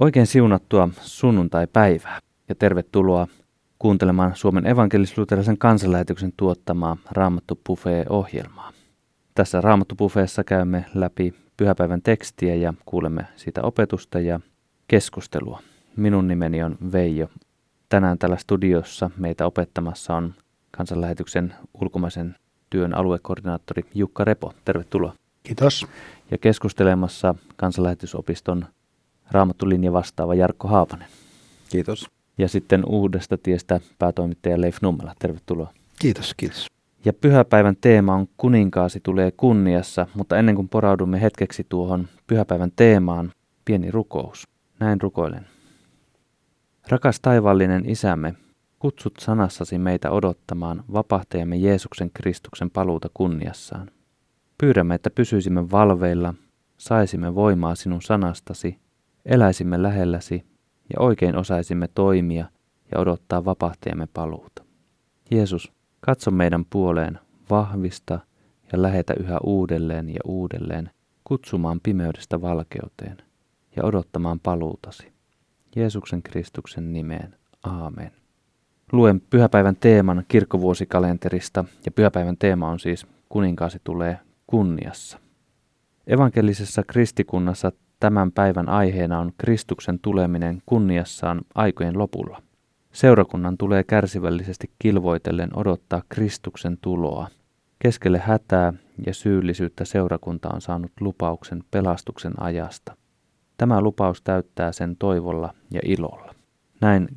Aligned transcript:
Oikein 0.00 0.26
siunattua 0.26 0.88
sunnuntai-päivää 1.00 2.20
ja 2.48 2.54
tervetuloa 2.54 3.26
kuuntelemaan 3.78 4.36
Suomen 4.36 4.66
evankelis-luterilaisen 4.66 5.58
kansanlähetyksen 5.58 6.32
tuottamaa 6.36 6.96
Raamattu 7.10 7.60
Buffet-ohjelmaa. 7.66 8.72
Tässä 9.34 9.60
Raamattu 9.60 9.94
käymme 10.46 10.84
läpi 10.94 11.34
pyhäpäivän 11.56 12.02
tekstiä 12.02 12.54
ja 12.54 12.74
kuulemme 12.86 13.26
siitä 13.36 13.62
opetusta 13.62 14.20
ja 14.20 14.40
keskustelua. 14.88 15.60
Minun 15.96 16.28
nimeni 16.28 16.62
on 16.62 16.78
Veijo. 16.92 17.28
Tänään 17.88 18.18
tällä 18.18 18.36
studiossa 18.36 19.10
meitä 19.16 19.46
opettamassa 19.46 20.14
on 20.14 20.34
kansanlähetyksen 20.70 21.54
ulkomaisen 21.80 22.36
työn 22.70 22.94
aluekoordinaattori 22.94 23.82
Jukka 23.94 24.24
Repo. 24.24 24.52
Tervetuloa. 24.64 25.14
Kiitos. 25.42 25.86
Ja 26.30 26.38
keskustelemassa 26.38 27.34
kansanlähetysopiston 27.56 28.66
raamattulinja 29.30 29.92
vastaava 29.92 30.34
Jarkko 30.34 30.68
Haapanen. 30.68 31.08
Kiitos. 31.70 32.06
Ja 32.38 32.48
sitten 32.48 32.82
uudesta 32.86 33.38
tiestä 33.38 33.80
päätoimittaja 33.98 34.60
Leif 34.60 34.76
Nummela. 34.82 35.14
Tervetuloa. 35.18 35.72
Kiitos, 35.98 36.34
kiitos. 36.34 36.66
Ja 37.04 37.12
pyhäpäivän 37.12 37.76
teema 37.80 38.14
on 38.14 38.28
Kuninkaasi 38.36 39.00
tulee 39.02 39.30
kunniassa, 39.30 40.06
mutta 40.14 40.38
ennen 40.38 40.54
kuin 40.54 40.68
poraudumme 40.68 41.22
hetkeksi 41.22 41.66
tuohon 41.68 42.08
pyhäpäivän 42.26 42.72
teemaan, 42.76 43.32
pieni 43.64 43.90
rukous. 43.90 44.48
Näin 44.80 45.00
rukoilen. 45.00 45.46
Rakas 46.88 47.20
taivaallinen 47.20 47.90
isämme, 47.90 48.34
kutsut 48.78 49.14
sanassasi 49.20 49.78
meitä 49.78 50.10
odottamaan 50.10 50.84
vapahtajamme 50.92 51.56
Jeesuksen 51.56 52.10
Kristuksen 52.14 52.70
paluuta 52.70 53.10
kunniassaan. 53.14 53.90
Pyydämme, 54.58 54.94
että 54.94 55.10
pysyisimme 55.10 55.70
valveilla, 55.70 56.34
saisimme 56.78 57.34
voimaa 57.34 57.74
sinun 57.74 58.02
sanastasi, 58.02 58.78
eläisimme 59.28 59.82
lähelläsi 59.82 60.44
ja 60.90 61.00
oikein 61.00 61.36
osaisimme 61.36 61.88
toimia 61.94 62.46
ja 62.92 63.00
odottaa 63.00 63.44
vapahtajamme 63.44 64.08
paluuta. 64.14 64.64
Jeesus, 65.30 65.72
katso 66.00 66.30
meidän 66.30 66.64
puoleen, 66.64 67.18
vahvista 67.50 68.20
ja 68.72 68.82
lähetä 68.82 69.14
yhä 69.20 69.38
uudelleen 69.42 70.08
ja 70.08 70.20
uudelleen 70.24 70.90
kutsumaan 71.24 71.80
pimeydestä 71.82 72.40
valkeuteen 72.40 73.16
ja 73.76 73.84
odottamaan 73.84 74.40
paluutasi. 74.40 75.12
Jeesuksen 75.76 76.22
Kristuksen 76.22 76.92
nimeen. 76.92 77.34
Aamen. 77.62 78.12
Luen 78.92 79.20
pyhäpäivän 79.20 79.76
teeman 79.76 80.24
kirkkovuosikalenterista 80.28 81.64
ja 81.84 81.90
pyhäpäivän 81.90 82.36
teema 82.36 82.68
on 82.68 82.80
siis 82.80 83.06
kuninkaasi 83.28 83.78
tulee 83.84 84.18
kunniassa. 84.46 85.18
Evankelisessa 86.06 86.82
kristikunnassa 86.82 87.72
tämän 88.00 88.32
päivän 88.32 88.68
aiheena 88.68 89.18
on 89.18 89.32
Kristuksen 89.38 89.98
tuleminen 89.98 90.62
kunniassaan 90.66 91.40
aikojen 91.54 91.98
lopulla. 91.98 92.42
Seurakunnan 92.92 93.58
tulee 93.58 93.84
kärsivällisesti 93.84 94.70
kilvoitellen 94.78 95.58
odottaa 95.58 96.02
Kristuksen 96.08 96.78
tuloa. 96.80 97.28
Keskelle 97.78 98.18
hätää 98.18 98.72
ja 99.06 99.14
syyllisyyttä 99.14 99.84
seurakunta 99.84 100.48
on 100.54 100.60
saanut 100.60 100.92
lupauksen 101.00 101.64
pelastuksen 101.70 102.42
ajasta. 102.42 102.96
Tämä 103.56 103.80
lupaus 103.80 104.22
täyttää 104.22 104.72
sen 104.72 104.96
toivolla 104.96 105.54
ja 105.70 105.80
ilolla. 105.84 106.34
Näin 106.80 107.08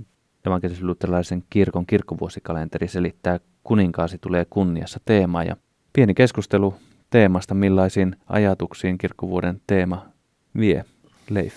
evankelis-luterilaisen 0.46 1.44
kirkon 1.50 1.86
kirkkovuosikalenteri 1.86 2.88
selittää 2.88 3.40
kuninkaasi 3.64 4.18
tulee 4.18 4.46
kunniassa 4.50 5.00
teema 5.06 5.44
ja 5.44 5.56
pieni 5.94 6.14
keskustelu 6.14 6.74
teemasta, 7.10 7.54
millaisiin 7.54 8.16
ajatuksiin 8.28 8.98
kirkkovuoden 8.98 9.62
teema 9.68 10.11
vie. 10.60 10.86
Leif. 11.30 11.54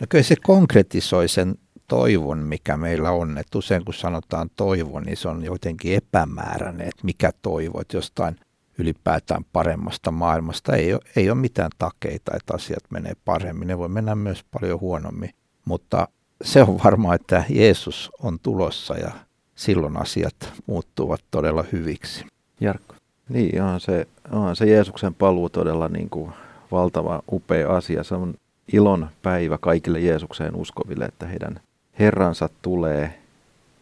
No 0.00 0.06
kyllä 0.08 0.24
se 0.24 0.36
konkretisoi 0.42 1.28
sen 1.28 1.54
toivon, 1.88 2.38
mikä 2.38 2.76
meillä 2.76 3.10
on. 3.10 3.38
Et 3.38 3.54
usein 3.54 3.84
kun 3.84 3.94
sanotaan 3.94 4.50
toivo, 4.56 5.00
niin 5.00 5.16
se 5.16 5.28
on 5.28 5.44
jotenkin 5.44 5.94
epämääräinen, 5.94 6.88
että 6.88 7.04
mikä 7.04 7.30
toivo, 7.42 7.80
että 7.80 7.96
jostain 7.96 8.36
ylipäätään 8.78 9.44
paremmasta 9.52 10.10
maailmasta. 10.10 10.76
Ei 10.76 10.92
ole, 10.94 11.00
ei 11.16 11.30
ole 11.30 11.38
mitään 11.38 11.70
takeita, 11.78 12.32
että 12.36 12.54
asiat 12.54 12.84
menee 12.90 13.12
paremmin. 13.24 13.68
Ne 13.68 13.78
voi 13.78 13.88
mennä 13.88 14.14
myös 14.14 14.44
paljon 14.50 14.80
huonommin. 14.80 15.30
Mutta 15.64 16.08
se 16.42 16.62
on 16.62 16.80
varmaa, 16.84 17.14
että 17.14 17.44
Jeesus 17.48 18.10
on 18.22 18.38
tulossa 18.38 18.94
ja 18.94 19.10
silloin 19.54 19.96
asiat 19.96 20.52
muuttuvat 20.66 21.20
todella 21.30 21.64
hyviksi. 21.72 22.24
Jarkko. 22.60 22.94
Niin, 23.28 23.62
on 23.62 23.80
se, 23.80 24.06
on 24.30 24.56
se 24.56 24.66
Jeesuksen 24.66 25.14
paluu 25.14 25.48
todella 25.48 25.88
niin 25.88 26.10
kuin 26.10 26.32
valtava 26.72 27.22
upea 27.32 27.76
asia. 27.76 28.04
Se 28.04 28.14
on 28.14 28.34
ilon 28.72 29.08
päivä 29.22 29.58
kaikille 29.58 30.00
Jeesukseen 30.00 30.56
uskoville, 30.56 31.04
että 31.04 31.26
heidän 31.26 31.60
Herransa 31.98 32.48
tulee 32.62 33.18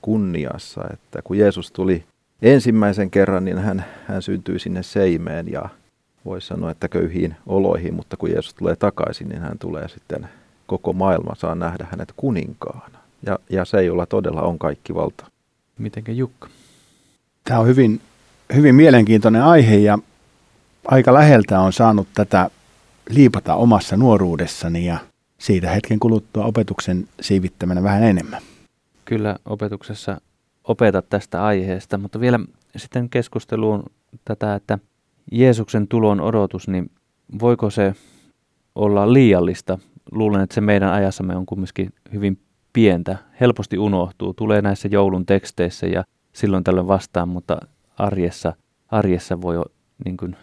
kunniassa. 0.02 0.84
Että 0.92 1.22
kun 1.22 1.38
Jeesus 1.38 1.72
tuli 1.72 2.04
ensimmäisen 2.42 3.10
kerran, 3.10 3.44
niin 3.44 3.58
hän, 3.58 3.84
hän 4.06 4.22
syntyi 4.22 4.58
sinne 4.58 4.82
seimeen 4.82 5.52
ja 5.52 5.68
voisi 6.24 6.46
sanoa, 6.46 6.70
että 6.70 6.88
köyhiin 6.88 7.36
oloihin, 7.46 7.94
mutta 7.94 8.16
kun 8.16 8.30
Jeesus 8.30 8.54
tulee 8.54 8.76
takaisin, 8.76 9.28
niin 9.28 9.40
hän 9.40 9.58
tulee 9.58 9.88
sitten, 9.88 10.28
koko 10.66 10.92
maailma 10.92 11.34
saa 11.34 11.54
nähdä 11.54 11.86
hänet 11.90 12.12
kuninkaana. 12.16 12.98
Ja, 13.26 13.38
ja 13.50 13.64
se, 13.64 13.84
jolla 13.84 14.06
todella 14.06 14.42
on 14.42 14.58
kaikki 14.58 14.94
valta. 14.94 15.26
Mitenkä 15.78 16.12
Jukka? 16.12 16.48
Tämä 17.44 17.60
on 17.60 17.66
hyvin, 17.66 18.00
hyvin 18.54 18.74
mielenkiintoinen 18.74 19.42
aihe 19.42 19.76
ja 19.76 19.98
aika 20.84 21.14
läheltä 21.14 21.60
on 21.60 21.72
saanut 21.72 22.08
tätä 22.14 22.50
liipata 23.10 23.54
omassa 23.54 23.96
nuoruudessani 23.96 24.86
ja 24.86 24.98
siitä 25.38 25.70
hetken 25.70 26.00
kuluttua 26.00 26.44
opetuksen 26.44 27.08
siivittämänä 27.20 27.82
vähän 27.82 28.02
enemmän. 28.02 28.42
Kyllä 29.04 29.36
opetuksessa 29.44 30.20
opetat 30.64 31.08
tästä 31.08 31.44
aiheesta, 31.44 31.98
mutta 31.98 32.20
vielä 32.20 32.40
sitten 32.76 33.10
keskusteluun 33.10 33.82
tätä, 34.24 34.54
että 34.54 34.78
Jeesuksen 35.32 35.88
tulon 35.88 36.20
odotus, 36.20 36.68
niin 36.68 36.90
voiko 37.40 37.70
se 37.70 37.94
olla 38.74 39.12
liiallista? 39.12 39.78
Luulen, 40.12 40.40
että 40.40 40.54
se 40.54 40.60
meidän 40.60 40.92
ajassamme 40.92 41.36
on 41.36 41.46
kumminkin 41.46 41.92
hyvin 42.12 42.38
pientä, 42.72 43.18
helposti 43.40 43.78
unohtuu, 43.78 44.34
tulee 44.34 44.62
näissä 44.62 44.88
joulun 44.88 45.26
teksteissä 45.26 45.86
ja 45.86 46.04
silloin 46.32 46.64
tällöin 46.64 46.88
vastaan, 46.88 47.28
mutta 47.28 47.58
arjessa, 47.98 48.52
arjessa 48.88 49.40
voi 49.40 49.62
niin 50.04 50.16
kuin 50.16 50.36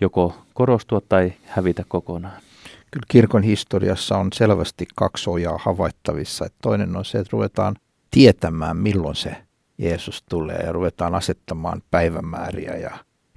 joko 0.00 0.34
korostua 0.54 1.00
tai 1.08 1.32
hävitä 1.44 1.84
kokonaan. 1.88 2.42
Kyllä 2.90 3.06
kirkon 3.08 3.42
historiassa 3.42 4.18
on 4.18 4.28
selvästi 4.32 4.86
kaksi 4.94 5.30
ojaa 5.30 5.58
havaittavissa. 5.62 6.46
Että 6.46 6.58
toinen 6.62 6.96
on 6.96 7.04
se, 7.04 7.18
että 7.18 7.30
ruvetaan 7.32 7.76
tietämään, 8.10 8.76
milloin 8.76 9.16
se 9.16 9.36
Jeesus 9.78 10.22
tulee 10.22 10.56
ja 10.56 10.72
ruvetaan 10.72 11.14
asettamaan 11.14 11.82
päivämääriä 11.90 12.76
ja 12.76 12.90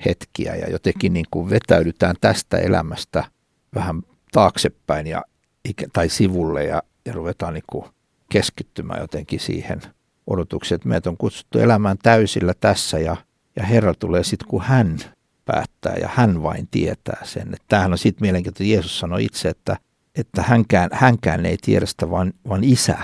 hetkiä 0.05 0.55
ja 0.55 0.69
jotenkin 0.69 1.13
niin 1.13 1.25
kuin 1.31 1.49
vetäydytään 1.49 2.15
tästä 2.21 2.57
elämästä 2.57 3.23
vähän 3.75 4.01
taaksepäin 4.31 5.07
ja, 5.07 5.23
tai 5.93 6.09
sivulle 6.09 6.63
ja, 6.63 6.83
ja 7.05 7.13
ruvetaan 7.13 7.53
niin 7.53 7.63
kuin 7.67 7.85
keskittymään 8.31 9.01
jotenkin 9.01 9.39
siihen 9.39 9.81
odotukseen, 10.27 10.75
että 10.75 10.89
meitä 10.89 11.09
on 11.09 11.17
kutsuttu 11.17 11.59
elämään 11.59 11.97
täysillä 12.03 12.53
tässä 12.59 12.99
ja, 12.99 13.17
ja 13.55 13.63
Herra 13.63 13.93
tulee 13.93 14.23
sitten, 14.23 14.47
kun 14.47 14.61
hän 14.61 14.97
päättää 15.47 15.95
ja 16.01 16.09
hän 16.13 16.43
vain 16.43 16.67
tietää 16.71 17.21
sen. 17.23 17.47
Että 17.47 17.65
tämähän 17.67 17.91
on 17.91 17.97
sitten 17.97 18.25
mielenkiintoista, 18.25 18.73
Jeesus 18.73 18.99
sanoi 18.99 19.25
itse, 19.25 19.49
että, 19.49 19.77
että 20.15 20.41
hänkään, 20.41 20.89
hänkään 20.93 21.45
ei 21.45 21.57
tiedä 21.61 21.85
sitä, 21.85 22.09
vaan, 22.09 22.33
vaan 22.49 22.63
isä, 22.63 22.97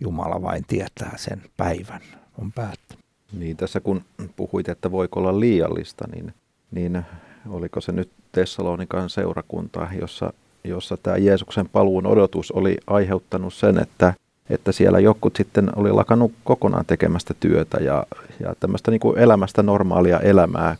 Jumala 0.00 0.42
vain 0.42 0.64
tietää 0.66 1.12
sen 1.16 1.42
päivän, 1.56 2.00
on 2.38 2.52
päättänyt. 2.52 3.04
Niin 3.32 3.56
tässä 3.56 3.80
kun 3.80 4.02
puhuit, 4.36 4.68
että 4.68 4.90
voiko 4.90 5.20
olla 5.20 5.40
liiallista, 5.40 6.04
niin, 6.14 6.34
niin 6.70 7.02
oliko 7.48 7.80
se 7.80 7.92
nyt 7.92 8.10
Tessalonikan 8.32 9.10
seurakunta, 9.10 9.88
jossa, 10.00 10.32
jossa 10.64 10.96
tämä 10.96 11.16
Jeesuksen 11.16 11.68
paluun 11.68 12.06
odotus 12.06 12.50
oli 12.50 12.76
aiheuttanut 12.86 13.54
sen, 13.54 13.78
että 13.78 14.14
että 14.50 14.72
siellä 14.72 14.98
jokut 14.98 15.36
sitten 15.36 15.70
oli 15.76 15.92
lakannut 15.92 16.32
kokonaan 16.44 16.86
tekemästä 16.86 17.34
työtä 17.40 17.78
ja, 17.78 18.06
ja 18.40 18.54
tämmöistä 18.60 18.90
niin 18.90 19.00
kuin 19.00 19.18
elämästä 19.18 19.62
normaalia 19.62 20.20
elämää 20.20 20.76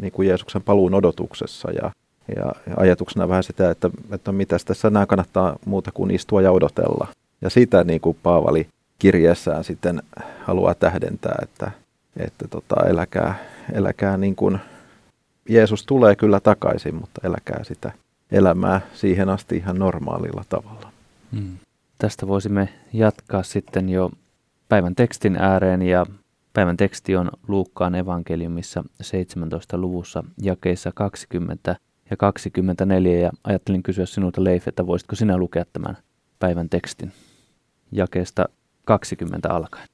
niin 0.00 0.12
kuin 0.12 0.28
Jeesuksen 0.28 0.62
paluun 0.62 0.94
odotuksessa 0.94 1.70
ja, 1.70 1.90
ja 2.36 2.52
ajatuksena 2.76 3.28
vähän 3.28 3.42
sitä, 3.42 3.70
että, 3.70 3.90
että 4.12 4.32
mitä 4.32 4.56
tässä 4.64 4.90
nämä 4.90 5.06
kannattaa 5.06 5.56
muuta 5.64 5.92
kuin 5.92 6.10
istua 6.10 6.42
ja 6.42 6.52
odotella. 6.52 7.08
Ja 7.40 7.50
sitä 7.50 7.84
niin 7.84 8.00
kuin 8.00 8.16
Paavali 8.22 8.68
kirjeessään 8.98 9.64
sitten 9.64 10.02
haluaa 10.40 10.74
tähdentää, 10.74 11.38
että, 11.42 11.70
että 12.16 12.48
tota, 12.48 12.86
eläkää, 12.86 13.34
eläkää 13.72 14.16
niin 14.16 14.36
kuin 14.36 14.58
Jeesus 15.48 15.86
tulee 15.86 16.16
kyllä 16.16 16.40
takaisin, 16.40 16.94
mutta 16.94 17.20
eläkää 17.24 17.64
sitä 17.64 17.92
elämää 18.32 18.80
siihen 18.94 19.28
asti 19.28 19.56
ihan 19.56 19.78
normaalilla 19.78 20.44
tavalla. 20.48 20.92
Hmm. 21.32 21.56
Tästä 21.98 22.28
voisimme 22.28 22.68
jatkaa 22.92 23.42
sitten 23.42 23.88
jo 23.88 24.10
päivän 24.68 24.94
tekstin 24.94 25.36
ääreen 25.36 25.82
ja 25.82 26.06
päivän 26.58 26.76
teksti 26.76 27.16
on 27.16 27.30
Luukkaan 27.48 27.94
evankeliumissa 27.94 28.84
17. 29.00 29.78
luvussa 29.78 30.24
jakeissa 30.42 30.92
20 30.94 31.76
ja 32.10 32.16
24 32.16 33.18
ja 33.18 33.30
ajattelin 33.44 33.82
kysyä 33.82 34.06
sinulta 34.06 34.44
Leif, 34.44 34.68
että 34.68 34.86
voisitko 34.86 35.16
sinä 35.16 35.38
lukea 35.38 35.64
tämän 35.72 35.96
päivän 36.38 36.68
tekstin 36.68 37.12
jakeesta 37.92 38.48
20 38.84 39.50
alkaen. 39.50 39.86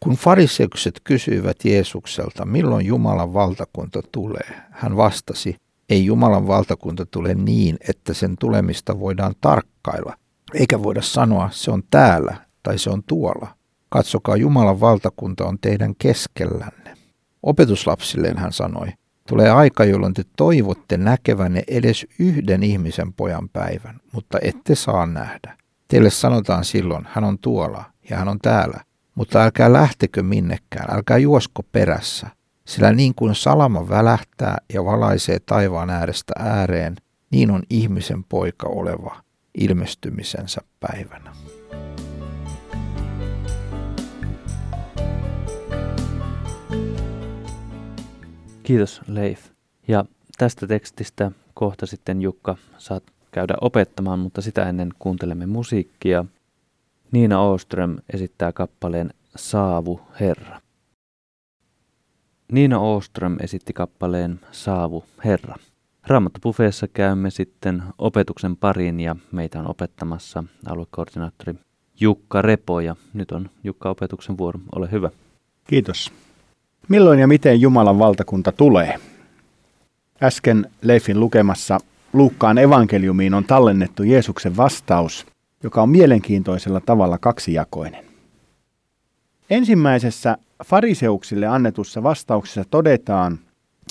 Kun 0.00 0.14
fariseukset 0.14 1.00
kysyivät 1.04 1.56
Jeesukselta, 1.64 2.44
milloin 2.44 2.86
Jumalan 2.86 3.34
valtakunta 3.34 4.02
tulee, 4.12 4.62
hän 4.70 4.96
vastasi, 4.96 5.56
ei 5.88 6.04
Jumalan 6.04 6.46
valtakunta 6.46 7.06
tule 7.06 7.34
niin, 7.34 7.76
että 7.88 8.14
sen 8.14 8.36
tulemista 8.40 9.00
voidaan 9.00 9.34
tarkkailla, 9.40 10.16
eikä 10.54 10.82
voida 10.82 11.02
sanoa 11.02 11.48
se 11.52 11.70
on 11.70 11.82
täällä 11.90 12.36
tai 12.62 12.78
se 12.78 12.90
on 12.90 13.02
tuolla. 13.02 13.57
Katsokaa, 13.88 14.36
Jumalan 14.36 14.80
valtakunta 14.80 15.46
on 15.46 15.58
teidän 15.58 15.94
keskellänne. 15.98 16.94
Opetuslapsilleen 17.42 18.38
hän 18.38 18.52
sanoi, 18.52 18.88
tulee 19.28 19.50
aika, 19.50 19.84
jolloin 19.84 20.14
te 20.14 20.22
toivotte 20.36 20.96
näkevänne 20.96 21.62
edes 21.68 22.06
yhden 22.18 22.62
ihmisen 22.62 23.12
pojan 23.12 23.48
päivän, 23.48 24.00
mutta 24.12 24.38
ette 24.42 24.74
saa 24.74 25.06
nähdä. 25.06 25.58
Teille 25.88 26.10
sanotaan 26.10 26.64
silloin, 26.64 27.08
hän 27.10 27.24
on 27.24 27.38
tuolla 27.38 27.84
ja 28.10 28.16
hän 28.16 28.28
on 28.28 28.38
täällä, 28.38 28.80
mutta 29.14 29.42
älkää 29.42 29.72
lähtekö 29.72 30.22
minnekään, 30.22 30.94
älkää 30.96 31.18
juosko 31.18 31.62
perässä, 31.72 32.26
sillä 32.64 32.92
niin 32.92 33.14
kuin 33.14 33.34
salama 33.34 33.88
välähtää 33.88 34.56
ja 34.74 34.84
valaisee 34.84 35.38
taivaan 35.38 35.90
äärestä 35.90 36.32
ääreen, 36.38 36.96
niin 37.30 37.50
on 37.50 37.62
ihmisen 37.70 38.24
poika 38.24 38.68
oleva 38.68 39.20
ilmestymisensä 39.58 40.60
päivänä. 40.80 41.32
Kiitos 48.68 49.00
Leif. 49.06 49.48
Ja 49.88 50.04
tästä 50.38 50.66
tekstistä 50.66 51.30
kohta 51.54 51.86
sitten 51.86 52.22
Jukka 52.22 52.56
saat 52.78 53.02
käydä 53.30 53.54
opettamaan, 53.60 54.18
mutta 54.18 54.42
sitä 54.42 54.68
ennen 54.68 54.90
kuuntelemme 54.98 55.46
musiikkia. 55.46 56.24
Niina 57.12 57.40
Oström 57.40 57.96
esittää 58.12 58.52
kappaleen 58.52 59.10
Saavu 59.36 60.00
Herra. 60.20 60.60
Niina 62.52 62.78
Oström 62.78 63.36
esitti 63.40 63.72
kappaleen 63.72 64.40
Saavu 64.52 65.04
Herra. 65.24 65.54
Raamattopufeessa 66.06 66.88
käymme 66.88 67.30
sitten 67.30 67.82
opetuksen 67.98 68.56
pariin 68.56 69.00
ja 69.00 69.16
meitä 69.32 69.60
on 69.60 69.70
opettamassa 69.70 70.44
aluekoordinaattori 70.66 71.54
Jukka 72.00 72.42
Repo 72.42 72.80
ja 72.80 72.96
nyt 73.14 73.32
on 73.32 73.50
Jukka 73.64 73.90
opetuksen 73.90 74.38
vuoro. 74.38 74.60
Ole 74.74 74.90
hyvä. 74.90 75.10
Kiitos. 75.66 76.12
Milloin 76.88 77.18
ja 77.18 77.26
miten 77.26 77.60
Jumalan 77.60 77.98
valtakunta 77.98 78.52
tulee? 78.52 78.94
Äsken 80.22 80.70
Leifin 80.82 81.20
lukemassa 81.20 81.78
Luukkaan 82.12 82.58
evankeliumiin 82.58 83.34
on 83.34 83.44
tallennettu 83.44 84.02
Jeesuksen 84.02 84.56
vastaus, 84.56 85.26
joka 85.62 85.82
on 85.82 85.88
mielenkiintoisella 85.88 86.80
tavalla 86.80 87.18
kaksijakoinen. 87.18 88.04
Ensimmäisessä 89.50 90.36
fariseuksille 90.64 91.46
annetussa 91.46 92.02
vastauksessa 92.02 92.64
todetaan, 92.70 93.38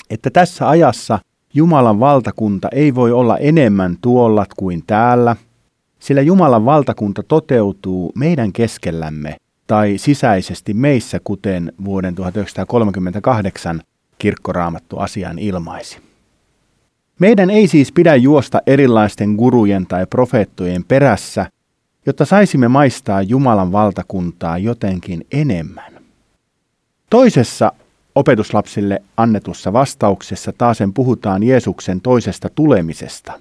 että 0.10 0.30
tässä 0.30 0.70
ajassa 0.70 1.20
Jumalan 1.54 2.00
valtakunta 2.00 2.68
ei 2.72 2.96
voi 2.96 3.12
olla 3.12 3.38
enemmän 3.38 3.98
tuolla 4.02 4.46
kuin 4.58 4.84
täällä, 4.88 5.36
sillä 6.00 6.22
Jumalan 6.22 6.66
valtakunta 6.66 7.24
toteutuu 7.24 8.12
meidän 8.16 8.54
keskellämme 8.54 9.36
tai 9.68 9.98
sisäisesti 9.98 10.74
meissä, 10.74 11.20
kuten 11.24 11.74
vuoden 11.86 12.16
1938 12.16 13.82
kirkkoraamattu 14.18 14.98
asian 14.98 15.40
ilmaisi. 15.40 15.98
Meidän 17.20 17.50
ei 17.50 17.68
siis 17.68 17.92
pidä 17.92 18.16
juosta 18.16 18.62
erilaisten 18.68 19.32
gurujen 19.32 19.88
tai 19.88 20.06
profeettojen 20.06 20.84
perässä, 20.84 21.46
jotta 22.06 22.26
saisimme 22.26 22.68
maistaa 22.68 23.22
Jumalan 23.22 23.72
valtakuntaa 23.72 24.58
jotenkin 24.58 25.26
enemmän. 25.32 25.94
Toisessa 27.10 27.72
opetuslapsille 28.16 29.02
annetussa 29.18 29.74
vastauksessa 29.74 30.54
taasen 30.58 30.94
puhutaan 30.94 31.44
Jeesuksen 31.44 32.02
toisesta 32.02 32.50
tulemisesta. 32.56 33.40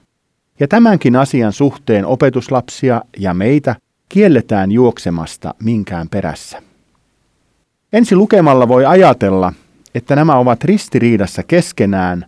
Ja 0.61 0.69
tämänkin 0.69 1.17
asian 1.17 1.52
suhteen 1.52 2.06
opetuslapsia 2.06 3.02
ja 3.19 3.34
meitä 3.34 3.76
kielletään 4.08 4.73
juoksemasta 4.73 5.55
minkään 5.62 6.08
perässä. 6.08 6.62
Ensi 7.93 8.17
lukemalla 8.17 8.69
voi 8.69 8.87
ajatella, 8.87 9.53
että 9.94 10.17
nämä 10.17 10.37
ovat 10.37 10.64
ristiriidassa 10.64 11.43
keskenään, 11.43 12.26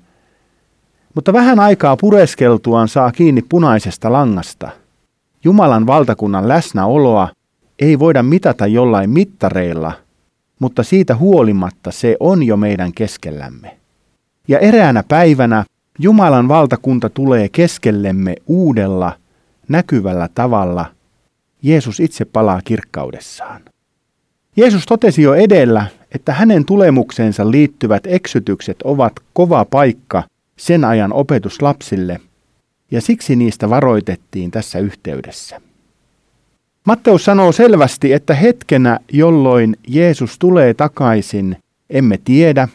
mutta 1.14 1.32
vähän 1.32 1.60
aikaa 1.60 1.96
pureskeltuaan 1.96 2.88
saa 2.88 3.12
kiinni 3.12 3.42
punaisesta 3.42 4.12
langasta. 4.12 4.70
Jumalan 5.44 5.86
valtakunnan 5.86 6.48
läsnäoloa 6.48 7.28
ei 7.78 7.98
voida 7.98 8.22
mitata 8.22 8.66
jollain 8.66 9.10
mittareilla, 9.10 9.92
mutta 10.60 10.82
siitä 10.82 11.16
huolimatta 11.16 11.90
se 11.90 12.16
on 12.20 12.42
jo 12.42 12.56
meidän 12.56 12.92
keskellämme. 12.92 13.76
Ja 14.48 14.58
eräänä 14.58 15.02
päivänä 15.08 15.64
Jumalan 15.98 16.48
valtakunta 16.48 17.10
tulee 17.10 17.48
keskellemme 17.48 18.34
uudella, 18.46 19.12
näkyvällä 19.68 20.28
tavalla– 20.34 20.86
Jeesus 21.62 22.00
itse 22.00 22.24
palaa 22.24 22.60
kirkkaudessaan. 22.64 23.62
Jeesus 24.56 24.86
totesi 24.86 25.22
jo 25.22 25.34
edellä, 25.34 25.86
että 26.14 26.32
hänen 26.32 26.64
tulemukseensa 26.64 27.50
liittyvät 27.50 28.02
eksytykset 28.06 28.82
ovat 28.82 29.12
kova 29.32 29.64
paikka 29.64 30.22
sen 30.56 30.84
ajan 30.84 31.12
opetuslapsille, 31.12 32.20
ja 32.90 33.00
siksi 33.00 33.36
niistä 33.36 33.70
varoitettiin 33.70 34.50
tässä 34.50 34.78
yhteydessä. 34.78 35.60
Matteus 36.84 37.24
sanoo 37.24 37.52
selvästi, 37.52 38.12
että 38.12 38.34
hetkenä, 38.34 38.98
jolloin 39.12 39.76
Jeesus 39.88 40.38
tulee 40.38 40.74
takaisin, 40.74 41.56
emme 41.90 42.18
tiedä. 42.24 42.68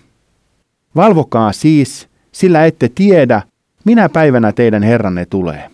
Valvokaa 0.96 1.52
siis, 1.52 2.08
sillä 2.32 2.66
ette 2.66 2.90
tiedä, 2.96 3.42
minä 3.86 4.10
päivänä 4.10 4.52
teidän 4.52 4.84
Herranne 4.84 5.26
tulee. 5.26 5.72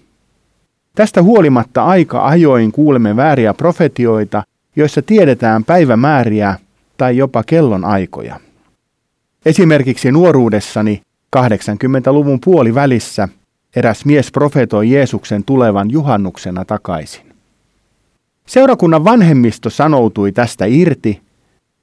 Tästä 0.99 1.23
huolimatta 1.23 1.85
aika 1.85 2.25
ajoin 2.25 2.71
kuulemme 2.71 3.15
vääriä 3.15 3.53
profetioita, 3.53 4.43
joissa 4.75 5.01
tiedetään 5.01 5.63
päivämääriä 5.63 6.55
tai 6.97 7.17
jopa 7.17 7.43
kellon 7.43 7.85
aikoja. 7.85 8.39
Esimerkiksi 9.45 10.11
nuoruudessani 10.11 11.01
80-luvun 11.37 12.39
puolivälissä 12.45 13.27
eräs 13.75 14.05
mies 14.05 14.31
profetoi 14.31 14.91
Jeesuksen 14.91 15.43
tulevan 15.43 15.91
juhannuksena 15.91 16.65
takaisin. 16.65 17.33
Seurakunnan 18.47 19.03
vanhemmisto 19.03 19.69
sanoutui 19.69 20.31
tästä 20.31 20.65
irti, 20.65 21.21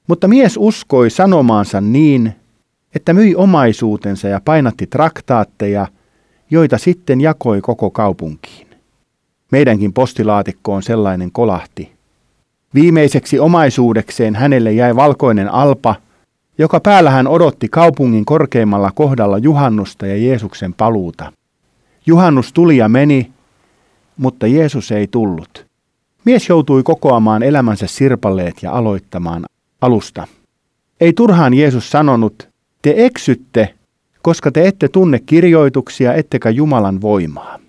mutta 0.07 0.27
mies 0.27 0.57
uskoi 0.57 1.09
sanomaansa 1.09 1.81
niin, 1.81 2.35
että 2.95 3.13
myi 3.13 3.35
omaisuutensa 3.35 4.27
ja 4.27 4.41
painatti 4.45 4.87
traktaatteja, 4.87 5.87
joita 6.49 6.77
sitten 6.77 7.21
jakoi 7.21 7.61
koko 7.61 7.91
kaupunkiin. 7.91 8.66
Meidänkin 9.51 9.93
postilaatikkoon 9.93 10.83
sellainen 10.83 11.31
kolahti. 11.31 11.91
Viimeiseksi 12.73 13.39
omaisuudekseen 13.39 14.35
hänelle 14.35 14.71
jäi 14.71 14.95
valkoinen 14.95 15.49
alpa, 15.53 15.95
joka 16.57 16.79
päällä 16.79 17.09
hän 17.09 17.27
odotti 17.27 17.67
kaupungin 17.69 18.25
korkeimmalla 18.25 18.91
kohdalla 18.95 19.37
juhannusta 19.37 20.07
ja 20.07 20.17
Jeesuksen 20.17 20.73
paluuta. 20.73 21.31
Juhannus 22.05 22.53
tuli 22.53 22.77
ja 22.77 22.89
meni, 22.89 23.31
mutta 24.17 24.47
Jeesus 24.47 24.91
ei 24.91 25.07
tullut. 25.07 25.65
Mies 26.25 26.49
joutui 26.49 26.83
kokoamaan 26.83 27.43
elämänsä 27.43 27.87
sirpaleet 27.87 28.63
ja 28.63 28.71
aloittamaan 28.71 29.45
alusta. 29.81 30.27
Ei 31.01 31.13
turhaan 31.13 31.53
Jeesus 31.53 31.91
sanonut, 31.91 32.49
te 32.81 32.93
eksytte, 32.97 33.73
koska 34.21 34.51
te 34.51 34.67
ette 34.67 34.87
tunne 34.87 35.19
kirjoituksia 35.19 36.13
ettekä 36.13 36.49
Jumalan 36.49 37.01
voimaa. 37.01 37.59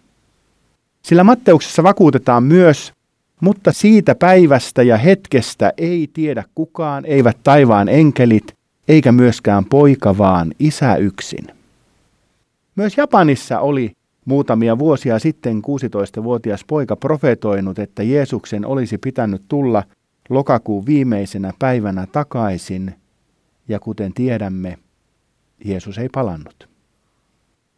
Sillä 1.03 1.25
Matteuksessa 1.25 1.83
vakuutetaan 1.83 2.43
myös, 2.43 2.93
mutta 3.41 3.73
siitä 3.73 4.15
päivästä 4.15 4.83
ja 4.83 4.97
hetkestä 4.97 5.73
ei 5.77 6.11
tiedä 6.13 6.45
kukaan, 6.55 7.05
eivät 7.05 7.39
taivaan 7.43 7.89
enkelit, 7.89 8.57
eikä 8.89 9.13
myöskään 9.13 9.65
poika, 9.65 10.19
vaan 10.19 10.53
isä 10.59 10.97
yksin. 10.97 11.47
Myös 12.77 12.97
Japanissa 12.97 13.61
oli 13.61 13.93
muutamia 14.25 14.79
vuosia 14.79 15.19
sitten 15.19 15.63
16-vuotias 15.63 16.65
poika 16.65 16.97
profetoinut, 16.97 17.79
että 17.79 18.03
Jeesuksen 18.03 18.67
olisi 18.67 18.99
pitänyt 18.99 19.43
tulla 19.49 19.83
lokakuun 20.29 20.87
viimeisenä 20.87 21.53
päivänä 21.59 22.07
takaisin, 22.13 22.95
ja 23.69 23.81
kuten 23.81 24.13
tiedämme, 24.15 24.79
Jeesus 25.65 25.99
ei 25.99 26.09
palannut. 26.15 26.69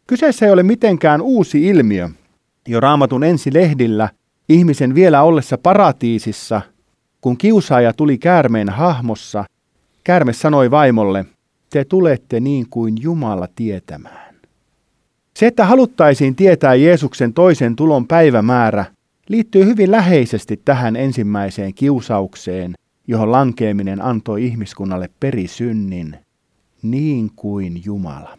Kyseessä 0.07 0.45
ei 0.45 0.51
ole 0.51 0.63
mitenkään 0.63 1.21
uusi 1.21 1.67
ilmiö, 1.67 2.09
jo 2.67 2.79
raamatun 2.79 3.23
ensi 3.23 3.53
lehdillä 3.53 4.09
ihmisen 4.49 4.95
vielä 4.95 5.23
ollessa 5.23 5.57
paratiisissa, 5.57 6.61
kun 7.21 7.37
kiusaaja 7.37 7.93
tuli 7.93 8.17
käärmeen 8.17 8.69
hahmossa, 8.69 9.45
käärme 10.03 10.33
sanoi 10.33 10.71
vaimolle, 10.71 11.25
te 11.69 11.85
tulette 11.85 12.39
niin 12.39 12.65
kuin 12.69 12.95
Jumala 13.01 13.47
tietämään. 13.55 14.35
Se, 15.33 15.47
että 15.47 15.65
haluttaisiin 15.65 16.35
tietää 16.35 16.75
Jeesuksen 16.75 17.33
toisen 17.33 17.75
tulon 17.75 18.07
päivämäärä, 18.07 18.85
liittyy 19.27 19.65
hyvin 19.65 19.91
läheisesti 19.91 20.61
tähän 20.65 20.95
ensimmäiseen 20.95 21.73
kiusaukseen, 21.73 22.73
johon 23.07 23.31
lankeeminen 23.31 24.01
antoi 24.01 24.45
ihmiskunnalle 24.45 25.09
perisynnin, 25.19 26.17
niin 26.81 27.31
kuin 27.35 27.81
Jumala. 27.85 28.37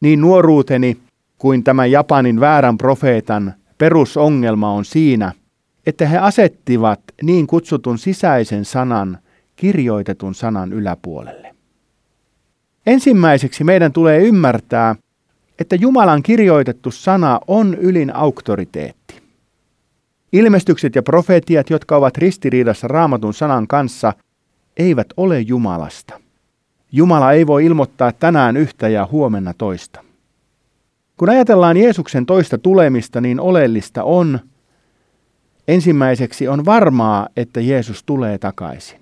Niin 0.00 0.20
nuoruuteni 0.20 0.96
kuin 1.38 1.64
tämän 1.64 1.90
Japanin 1.90 2.40
väärän 2.40 2.78
profeetan 2.78 3.54
perusongelma 3.78 4.72
on 4.72 4.84
siinä, 4.84 5.32
että 5.86 6.08
he 6.08 6.18
asettivat 6.18 7.00
niin 7.22 7.46
kutsutun 7.46 7.98
sisäisen 7.98 8.64
sanan 8.64 9.18
kirjoitetun 9.56 10.34
sanan 10.34 10.72
yläpuolelle. 10.72 11.54
Ensimmäiseksi 12.86 13.64
meidän 13.64 13.92
tulee 13.92 14.18
ymmärtää, 14.18 14.96
että 15.58 15.76
Jumalan 15.76 16.22
kirjoitettu 16.22 16.90
sana 16.90 17.40
on 17.46 17.74
ylin 17.74 18.16
auktoriteetti. 18.16 19.22
Ilmestykset 20.32 20.94
ja 20.94 21.02
profetiat, 21.02 21.70
jotka 21.70 21.96
ovat 21.96 22.18
ristiriidassa 22.18 22.88
raamatun 22.88 23.34
sanan 23.34 23.66
kanssa, 23.66 24.12
eivät 24.76 25.06
ole 25.16 25.40
Jumalasta. 25.40 26.20
Jumala 26.92 27.32
ei 27.32 27.46
voi 27.46 27.64
ilmoittaa 27.64 28.12
tänään 28.12 28.56
yhtä 28.56 28.88
ja 28.88 29.08
huomenna 29.12 29.54
toista. 29.58 30.07
Kun 31.18 31.30
ajatellaan 31.30 31.76
Jeesuksen 31.76 32.26
toista 32.26 32.58
tulemista, 32.58 33.20
niin 33.20 33.40
oleellista 33.40 34.04
on, 34.04 34.38
ensimmäiseksi 35.68 36.48
on 36.48 36.64
varmaa, 36.64 37.28
että 37.36 37.60
Jeesus 37.60 38.02
tulee 38.02 38.38
takaisin. 38.38 39.00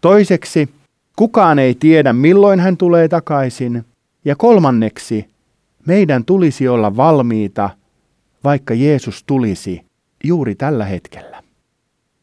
Toiseksi, 0.00 0.68
kukaan 1.16 1.58
ei 1.58 1.74
tiedä 1.74 2.12
milloin 2.12 2.60
hän 2.60 2.76
tulee 2.76 3.08
takaisin. 3.08 3.84
Ja 4.24 4.36
kolmanneksi, 4.36 5.26
meidän 5.86 6.24
tulisi 6.24 6.68
olla 6.68 6.96
valmiita, 6.96 7.70
vaikka 8.44 8.74
Jeesus 8.74 9.24
tulisi 9.24 9.82
juuri 10.24 10.54
tällä 10.54 10.84
hetkellä. 10.84 11.42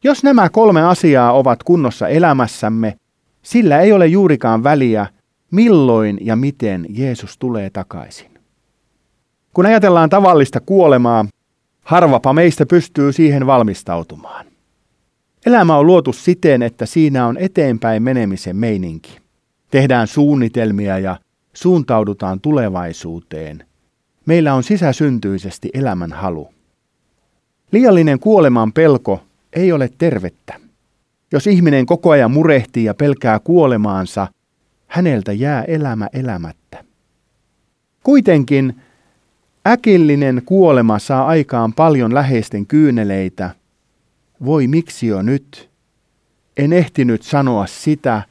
Jos 0.04 0.24
nämä 0.24 0.48
kolme 0.48 0.82
asiaa 0.82 1.32
ovat 1.32 1.62
kunnossa 1.62 2.08
elämässämme, 2.08 2.96
sillä 3.42 3.80
ei 3.80 3.92
ole 3.92 4.06
juurikaan 4.06 4.64
väliä, 4.64 5.06
milloin 5.50 6.18
ja 6.20 6.36
miten 6.36 6.86
Jeesus 6.88 7.38
tulee 7.38 7.70
takaisin. 7.70 8.33
Kun 9.54 9.66
ajatellaan 9.66 10.10
tavallista 10.10 10.60
kuolemaa, 10.60 11.26
harvapa 11.82 12.32
meistä 12.32 12.66
pystyy 12.66 13.12
siihen 13.12 13.46
valmistautumaan. 13.46 14.46
Elämä 15.46 15.76
on 15.76 15.86
luotu 15.86 16.12
siten, 16.12 16.62
että 16.62 16.86
siinä 16.86 17.26
on 17.26 17.36
eteenpäin 17.36 18.02
menemisen 18.02 18.56
meininki. 18.56 19.18
Tehdään 19.70 20.06
suunnitelmia 20.06 20.98
ja 20.98 21.16
suuntaudutaan 21.52 22.40
tulevaisuuteen. 22.40 23.64
Meillä 24.26 24.54
on 24.54 24.62
sisäsyntyisesti 24.62 25.70
elämän 25.74 26.12
halu. 26.12 26.48
Liiallinen 27.72 28.18
kuoleman 28.18 28.72
pelko 28.72 29.20
ei 29.52 29.72
ole 29.72 29.90
tervettä. 29.98 30.60
Jos 31.32 31.46
ihminen 31.46 31.86
koko 31.86 32.10
ajan 32.10 32.30
murehtii 32.30 32.84
ja 32.84 32.94
pelkää 32.94 33.38
kuolemaansa, 33.38 34.28
häneltä 34.86 35.32
jää 35.32 35.62
elämä 35.62 36.08
elämättä. 36.12 36.84
Kuitenkin 38.02 38.74
äkillinen 39.66 40.42
kuolema 40.46 40.98
saa 40.98 41.26
aikaan 41.26 41.72
paljon 41.72 42.14
läheisten 42.14 42.66
kyyneleitä. 42.66 43.50
Voi 44.44 44.66
miksi 44.66 45.06
jo 45.06 45.22
nyt? 45.22 45.70
En 46.56 46.72
ehtinyt 46.72 47.22
sanoa 47.22 47.66
sitä 47.66 48.22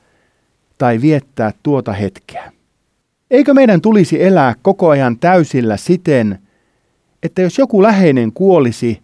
tai 0.78 1.02
viettää 1.02 1.52
tuota 1.64 1.94
hetkeä. 1.94 2.52
Eikö 3.32 3.54
meidän 3.54 3.82
tulisi 3.82 4.24
elää 4.24 4.56
koko 4.62 4.90
ajan 4.90 5.20
täysillä 5.20 5.78
siten, 5.78 6.40
että 7.24 7.42
jos 7.42 7.58
joku 7.58 7.84
läheinen 7.84 8.32
kuolisi, 8.34 9.02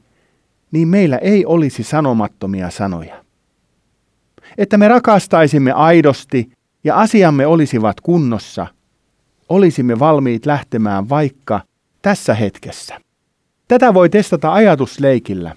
niin 0.72 0.88
meillä 0.88 1.18
ei 1.18 1.46
olisi 1.46 1.84
sanomattomia 1.84 2.70
sanoja. 2.70 3.26
Että 4.58 4.78
me 4.78 4.88
rakastaisimme 4.88 5.72
aidosti 5.72 6.52
ja 6.84 6.96
asiamme 6.96 7.48
olisivat 7.48 8.02
kunnossa, 8.02 8.68
olisimme 9.50 10.00
valmiit 10.00 10.46
lähtemään 10.46 11.10
vaikka 11.10 11.62
tässä 12.02 12.34
hetkessä. 12.34 13.02
Tätä 13.68 13.94
voi 13.94 14.10
testata 14.10 14.54
ajatusleikillä. 14.54 15.56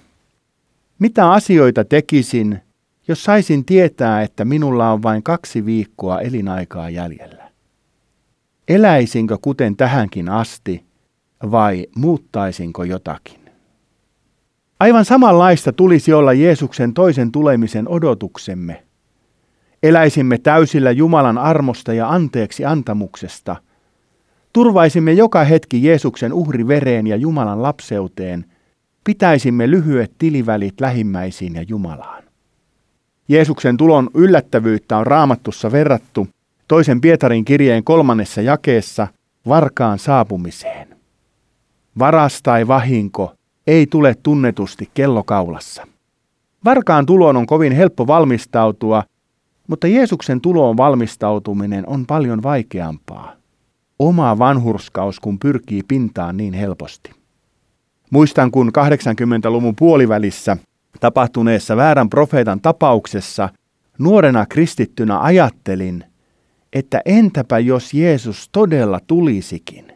Mitä 0.99 1.31
asioita 1.31 1.85
tekisin, 1.85 2.61
jos 3.09 3.25
saisin 3.25 3.65
tietää, 3.65 4.23
että 4.23 4.45
minulla 4.45 4.93
on 4.93 5.03
vain 5.03 5.23
kaksi 5.23 5.67
viikkoa 5.67 6.21
elinaikaa 6.21 6.91
jäljellä? 6.91 7.51
Eläisinkö 8.69 9.39
kuten 9.43 9.77
tähänkin 9.77 10.29
asti 10.29 10.85
vai 11.51 11.87
muuttaisinko 11.97 12.85
jotakin? 12.85 13.41
Aivan 14.81 15.05
samanlaista 15.05 15.73
tulisi 15.73 16.13
olla 16.13 16.33
Jeesuksen 16.33 16.95
toisen 16.95 17.33
tulemisen 17.33 17.89
odotuksemme. 17.89 18.83
Eläisimme 19.83 20.39
täysillä 20.39 20.91
Jumalan 20.91 21.39
armosta 21.39 21.93
ja 21.93 22.09
anteeksi 22.09 22.65
antamuksesta. 22.65 23.57
Turvaisimme 24.53 25.13
joka 25.13 25.45
hetki 25.45 25.85
Jeesuksen 25.85 26.33
uhrivereen 26.33 27.07
ja 27.07 27.17
Jumalan 27.17 27.63
lapseuteen. 27.63 28.45
Pitäisimme 29.05 29.71
lyhyet 29.71 30.13
tilivälit 30.19 30.81
lähimmäisiin 30.81 31.55
ja 31.55 31.63
Jumalaan. 31.69 32.23
Jeesuksen 33.29 33.77
tulon 33.77 34.11
yllättävyyttä 34.15 34.97
on 34.97 35.07
raamattussa 35.07 35.73
verrattu 35.73 36.29
toisen 36.69 37.01
Pietarin 37.01 37.45
kirjeen 37.45 37.85
kolmannessa 37.85 38.41
jakeessa 38.41 39.07
varkaan 39.49 39.99
saapumiseen. 39.99 40.89
Varas 41.99 42.43
tai 42.43 42.69
vahinko 42.69 43.35
ei 43.67 43.87
tule 43.87 44.15
tunnetusti 44.23 44.91
kellokaulassa. 44.95 45.87
Varkaan 46.65 47.07
tuloon 47.07 47.37
on 47.37 47.47
kovin 47.47 47.73
helppo 47.73 48.07
valmistautua, 48.07 49.03
mutta 49.69 49.87
Jeesuksen 49.87 50.41
tuloon 50.41 50.77
valmistautuminen 50.77 51.89
on 51.89 52.07
paljon 52.07 52.43
vaikeampaa. 52.43 53.42
Oma 54.03 54.39
vanhurskaus, 54.39 55.21
kun 55.21 55.39
pyrkii 55.39 55.83
pintaan 55.89 56.37
niin 56.37 56.55
helposti. 56.55 57.11
Muistan, 58.11 58.51
kun 58.51 58.73
80-luvun 58.79 59.77
puolivälissä 59.77 60.57
tapahtuneessa 61.01 61.77
väärän 61.77 62.11
profeetan 62.11 62.61
tapauksessa 62.61 63.49
nuorena 63.99 64.47
kristittynä 64.47 65.21
ajattelin, 65.21 66.05
että 66.73 67.01
entäpä 67.05 67.59
jos 67.59 67.95
Jeesus 67.95 68.49
todella 68.53 69.01
tulisikin, 69.07 69.93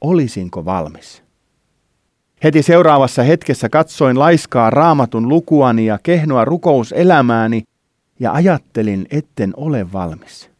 olisinko 0.00 0.64
valmis? 0.64 1.22
Heti 2.44 2.62
seuraavassa 2.62 3.22
hetkessä 3.22 3.68
katsoin 3.68 4.18
laiskaa 4.18 4.70
raamatun 4.70 5.28
lukuani 5.28 5.86
ja 5.86 5.98
kehnoa 6.02 6.44
rukouselämääni 6.44 7.62
ja 8.20 8.32
ajattelin, 8.32 9.06
etten 9.10 9.52
ole 9.56 9.92
valmis. 9.92 10.51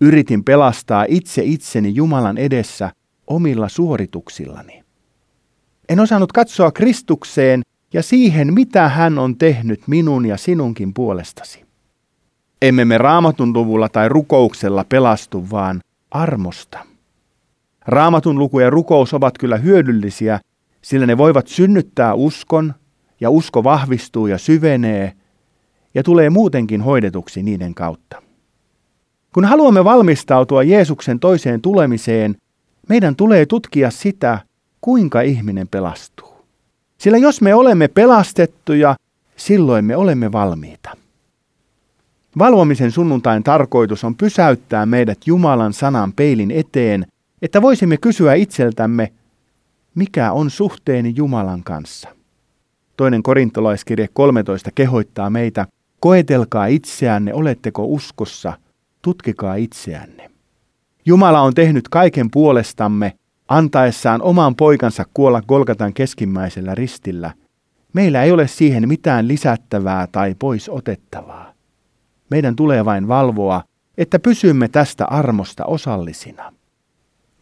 Yritin 0.00 0.44
pelastaa 0.44 1.04
itse 1.08 1.42
itseni 1.44 1.94
Jumalan 1.94 2.38
edessä 2.38 2.90
omilla 3.26 3.68
suorituksillani. 3.68 4.82
En 5.88 6.00
osannut 6.00 6.32
katsoa 6.32 6.72
Kristukseen 6.72 7.62
ja 7.92 8.02
siihen, 8.02 8.54
mitä 8.54 8.88
hän 8.88 9.18
on 9.18 9.36
tehnyt 9.36 9.80
minun 9.86 10.26
ja 10.26 10.36
sinunkin 10.36 10.94
puolestasi. 10.94 11.64
Emme 12.62 12.84
me 12.84 12.98
raamatun 12.98 13.52
luvulla 13.52 13.88
tai 13.88 14.08
rukouksella 14.08 14.84
pelastu, 14.84 15.50
vaan 15.50 15.80
armosta. 16.10 16.78
Raamatun 17.86 18.38
luku 18.38 18.60
ja 18.60 18.70
rukous 18.70 19.14
ovat 19.14 19.38
kyllä 19.38 19.56
hyödyllisiä, 19.56 20.40
sillä 20.82 21.06
ne 21.06 21.18
voivat 21.18 21.46
synnyttää 21.46 22.14
uskon, 22.14 22.74
ja 23.20 23.30
usko 23.30 23.64
vahvistuu 23.64 24.26
ja 24.26 24.38
syvenee, 24.38 25.12
ja 25.94 26.02
tulee 26.02 26.30
muutenkin 26.30 26.80
hoidetuksi 26.80 27.42
niiden 27.42 27.74
kautta. 27.74 28.22
Kun 29.34 29.44
haluamme 29.44 29.84
valmistautua 29.84 30.62
Jeesuksen 30.62 31.20
toiseen 31.20 31.60
tulemiseen, 31.60 32.36
meidän 32.88 33.16
tulee 33.16 33.46
tutkia 33.46 33.90
sitä, 33.90 34.38
kuinka 34.80 35.20
ihminen 35.20 35.68
pelastuu. 35.68 36.44
Sillä 36.98 37.18
jos 37.18 37.40
me 37.40 37.54
olemme 37.54 37.88
pelastettuja, 37.88 38.96
silloin 39.36 39.84
me 39.84 39.96
olemme 39.96 40.32
valmiita. 40.32 40.90
Valvomisen 42.38 42.90
sunnuntain 42.90 43.42
tarkoitus 43.42 44.04
on 44.04 44.14
pysäyttää 44.14 44.86
meidät 44.86 45.18
Jumalan 45.26 45.72
sanan 45.72 46.12
peilin 46.12 46.50
eteen, 46.50 47.06
että 47.42 47.62
voisimme 47.62 47.96
kysyä 47.96 48.34
itseltämme, 48.34 49.12
mikä 49.94 50.32
on 50.32 50.50
suhteeni 50.50 51.12
Jumalan 51.16 51.62
kanssa. 51.62 52.08
Toinen 52.96 53.22
korintolaiskirje 53.22 54.08
13 54.12 54.70
kehoittaa 54.74 55.30
meitä, 55.30 55.66
koetelkaa 56.00 56.66
itseänne, 56.66 57.34
oletteko 57.34 57.84
uskossa, 57.84 58.52
tutkikaa 59.08 59.54
itseänne. 59.54 60.30
Jumala 61.06 61.40
on 61.40 61.54
tehnyt 61.54 61.88
kaiken 61.88 62.30
puolestamme, 62.30 63.12
antaessaan 63.48 64.22
oman 64.22 64.56
poikansa 64.56 65.04
kuolla 65.14 65.42
Golgatan 65.42 65.94
keskimmäisellä 65.94 66.74
ristillä. 66.74 67.32
Meillä 67.92 68.22
ei 68.22 68.32
ole 68.32 68.46
siihen 68.48 68.88
mitään 68.88 69.28
lisättävää 69.28 70.06
tai 70.06 70.34
pois 70.38 70.68
otettavaa. 70.68 71.52
Meidän 72.30 72.56
tulee 72.56 72.84
vain 72.84 73.08
valvoa, 73.08 73.62
että 73.98 74.18
pysymme 74.18 74.68
tästä 74.68 75.04
armosta 75.04 75.64
osallisina. 75.64 76.52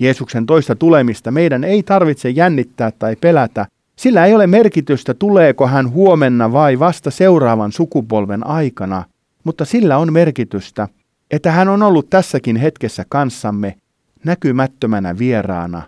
Jeesuksen 0.01 0.47
toista 0.47 0.77
tulemista 0.77 1.31
meidän 1.31 1.65
ei 1.65 1.83
tarvitse 1.83 2.31
jännittää 2.31 2.91
tai 2.91 3.17
pelätä, 3.17 3.67
Sillä 3.97 4.27
ei 4.27 4.35
ole 4.35 4.47
merkitystä, 4.47 5.15
tuleeko 5.15 5.67
hän 5.67 5.91
huomenna 5.91 6.53
vai 6.53 6.79
vasta 6.79 7.11
seuraavan 7.11 7.73
sukupolven 7.73 8.47
aikana, 8.47 9.05
mutta 9.45 9.65
sillä 9.65 9.99
on 9.99 10.13
merkitystä, 10.13 10.89
että 11.31 11.53
hän 11.53 11.69
on 11.69 11.83
ollut 11.83 12.11
tässäkin 12.11 12.57
hetkessä 12.57 13.05
kanssamme 13.09 13.77
näkymättömänä 14.25 15.19
vieraana 15.19 15.83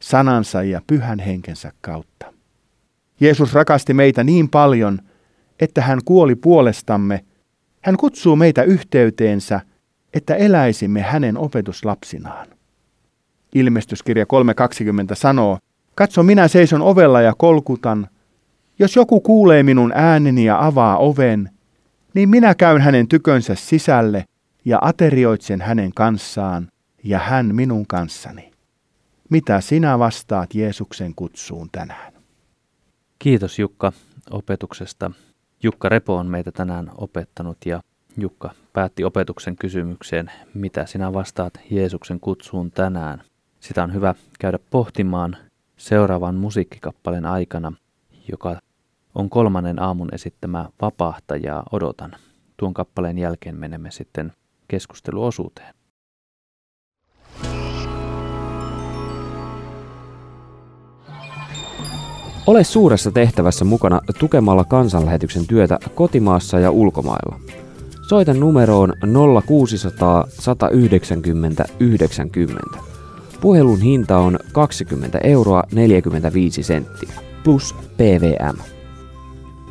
sanansa 0.00 0.62
ja 0.62 0.80
pyhän 0.86 1.18
henkensä 1.18 1.72
kautta. 1.80 2.32
Jeesus 3.20 3.54
rakasti 3.54 3.94
meitä 3.94 4.24
niin 4.24 4.48
paljon, 4.48 4.98
että 5.60 5.82
hän 5.82 6.00
kuoli 6.04 6.34
puolestamme. 6.34 7.24
Hän 7.82 7.96
kutsuu 7.96 8.36
meitä 8.36 8.62
yhteyteensä, 8.62 9.60
että 10.14 10.34
eläisimme 10.34 11.02
hänen 11.02 11.38
opetuslapsinaan. 11.38 12.46
Ilmestyskirja 13.54 14.24
3.20 14.24 15.14
sanoo, 15.14 15.58
Katso, 15.94 16.22
minä 16.22 16.48
seison 16.48 16.82
ovella 16.82 17.20
ja 17.20 17.34
kolkutan. 17.38 18.08
Jos 18.78 18.96
joku 18.96 19.20
kuulee 19.20 19.62
minun 19.62 19.92
ääneni 19.94 20.44
ja 20.44 20.66
avaa 20.66 20.98
oven, 20.98 21.50
niin 22.14 22.28
minä 22.28 22.54
käyn 22.54 22.80
hänen 22.80 23.08
tykönsä 23.08 23.54
sisälle 23.54 24.24
ja 24.64 24.78
aterioitsen 24.82 25.60
hänen 25.60 25.92
kanssaan 25.94 26.68
ja 27.04 27.18
hän 27.18 27.54
minun 27.54 27.86
kanssani. 27.86 28.50
Mitä 29.30 29.60
sinä 29.60 29.98
vastaat 29.98 30.54
Jeesuksen 30.54 31.14
kutsuun 31.16 31.68
tänään? 31.72 32.12
Kiitos 33.18 33.58
Jukka 33.58 33.92
opetuksesta. 34.30 35.10
Jukka 35.62 35.88
Repo 35.88 36.16
on 36.16 36.26
meitä 36.26 36.52
tänään 36.52 36.90
opettanut 36.96 37.58
ja 37.66 37.80
Jukka 38.16 38.50
päätti 38.72 39.04
opetuksen 39.04 39.56
kysymykseen, 39.56 40.30
mitä 40.54 40.86
sinä 40.86 41.12
vastaat 41.12 41.52
Jeesuksen 41.70 42.20
kutsuun 42.20 42.70
tänään. 42.70 43.22
Sitä 43.60 43.82
on 43.82 43.94
hyvä 43.94 44.14
käydä 44.40 44.58
pohtimaan 44.70 45.36
seuraavan 45.76 46.34
musiikkikappaleen 46.34 47.26
aikana, 47.26 47.72
joka 48.30 48.60
on 49.14 49.30
kolmannen 49.30 49.82
aamun 49.82 50.08
esittämä 50.12 50.68
Vapahtajaa 50.82 51.62
odotan. 51.72 52.12
Tuon 52.56 52.74
kappaleen 52.74 53.18
jälkeen 53.18 53.56
menemme 53.56 53.90
sitten 53.90 54.32
keskusteluosuuteen. 54.68 55.74
Ole 62.46 62.64
suuressa 62.64 63.10
tehtävässä 63.10 63.64
mukana 63.64 64.00
tukemalla 64.18 64.64
kansanlähetyksen 64.64 65.46
työtä 65.46 65.78
kotimaassa 65.94 66.58
ja 66.58 66.70
ulkomailla. 66.70 67.40
Soita 68.08 68.34
numeroon 68.34 68.92
0600 69.46 70.24
190 70.28 71.64
90. 71.80 72.78
Puhelun 73.40 73.80
hinta 73.80 74.18
on 74.18 74.38
20 74.52 75.18
euroa 75.18 75.62
45 75.72 76.62
senttiä 76.62 77.12
plus 77.44 77.74
PVM. 77.96 78.56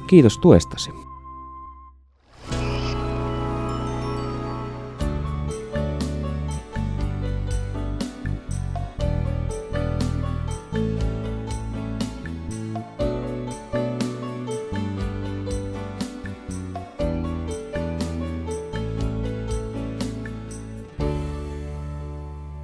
Kiitos 0.07 0.37
tuestasi. 0.37 1.02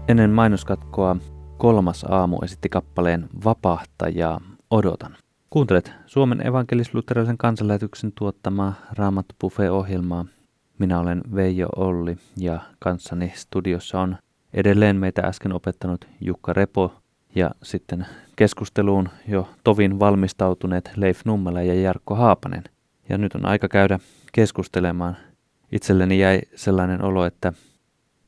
Ennen 0.10 0.32
mainoskatkoa 0.32 1.16
kolmas 1.58 2.04
aamu 2.04 2.40
esitti 2.44 2.70
kappaleen 2.70 3.30
Vapahtajaa 3.44 4.42
odotan. 4.72 5.16
Kuuntelet 5.50 5.92
Suomen 6.06 6.42
evankelis-luterilaisen 6.42 7.38
kansanlähetyksen 7.38 8.12
tuottamaa 8.12 8.74
Raamattu 8.98 9.36
Buffet-ohjelmaa. 9.42 10.26
Minä 10.80 11.00
olen 11.00 11.22
Veijo 11.36 11.68
Olli 11.76 12.18
ja 12.38 12.60
kanssani 12.80 13.34
studiossa 13.36 14.02
on 14.02 14.18
edelleen 14.54 14.96
meitä 14.96 15.22
äsken 15.22 15.54
opettanut 15.54 16.06
Jukka 16.22 16.54
Repo 16.54 16.94
ja 17.36 17.52
sitten 17.64 18.06
keskusteluun 18.36 19.10
jo 19.28 19.50
tovin 19.64 20.00
valmistautuneet 20.00 20.92
Leif 20.96 21.22
Nummela 21.26 21.62
ja 21.62 21.82
Jarkko 21.82 22.16
Haapanen. 22.16 22.64
Ja 23.10 23.18
nyt 23.18 23.36
on 23.36 23.46
aika 23.46 23.68
käydä 23.68 24.00
keskustelemaan. 24.32 25.18
Itselleni 25.72 26.20
jäi 26.20 26.42
sellainen 26.56 27.04
olo, 27.04 27.26
että 27.26 27.54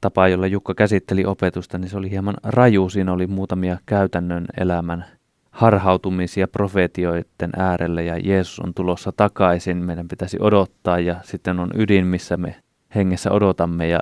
tapa, 0.01 0.27
jolla 0.27 0.47
Jukka 0.47 0.73
käsitteli 0.73 1.25
opetusta, 1.25 1.77
niin 1.77 1.89
se 1.89 1.97
oli 1.97 2.09
hieman 2.09 2.35
raju. 2.43 2.89
Siinä 2.89 3.13
oli 3.13 3.27
muutamia 3.27 3.77
käytännön 3.85 4.45
elämän 4.57 5.05
harhautumisia 5.51 6.47
profeetioiden 6.47 7.49
äärelle 7.57 8.03
ja 8.03 8.17
Jeesus 8.17 8.59
on 8.59 8.73
tulossa 8.73 9.11
takaisin. 9.11 9.77
Meidän 9.77 10.07
pitäisi 10.07 10.37
odottaa 10.39 10.99
ja 10.99 11.15
sitten 11.23 11.59
on 11.59 11.71
ydin, 11.75 12.07
missä 12.07 12.37
me 12.37 12.55
hengessä 12.95 13.31
odotamme 13.31 13.87
ja 13.87 13.99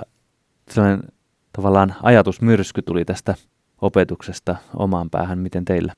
sellainen 0.69 1.03
tavallaan 1.53 1.95
ajatusmyrsky 2.03 2.81
tuli 2.81 3.05
tästä 3.05 3.35
opetuksesta 3.81 4.55
omaan 4.75 5.09
päähän. 5.09 5.39
Miten 5.39 5.65
teillä? 5.65 5.93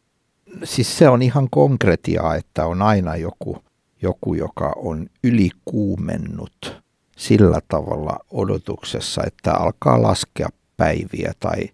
Siis 0.63 0.97
se 0.97 1.09
on 1.09 1.21
ihan 1.21 1.47
konkretiaa, 1.49 2.35
että 2.35 2.65
on 2.65 2.81
aina 2.81 3.15
joku, 3.15 3.57
joku 4.01 4.33
joka 4.33 4.73
on 4.75 5.07
ylikuumennut 5.23 6.81
sillä 7.21 7.59
tavalla 7.67 8.19
odotuksessa, 8.31 9.21
että 9.27 9.53
alkaa 9.53 10.01
laskea 10.01 10.49
päiviä 10.77 11.33
tai 11.39 11.69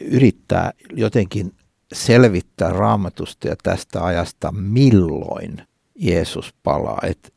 yrittää 0.00 0.72
jotenkin 0.92 1.52
selvittää 1.92 2.70
raamatusta 2.70 3.48
ja 3.48 3.56
tästä 3.62 4.04
ajasta, 4.04 4.52
milloin 4.52 5.62
Jeesus 5.94 6.54
palaa. 6.62 6.98
Et 7.02 7.32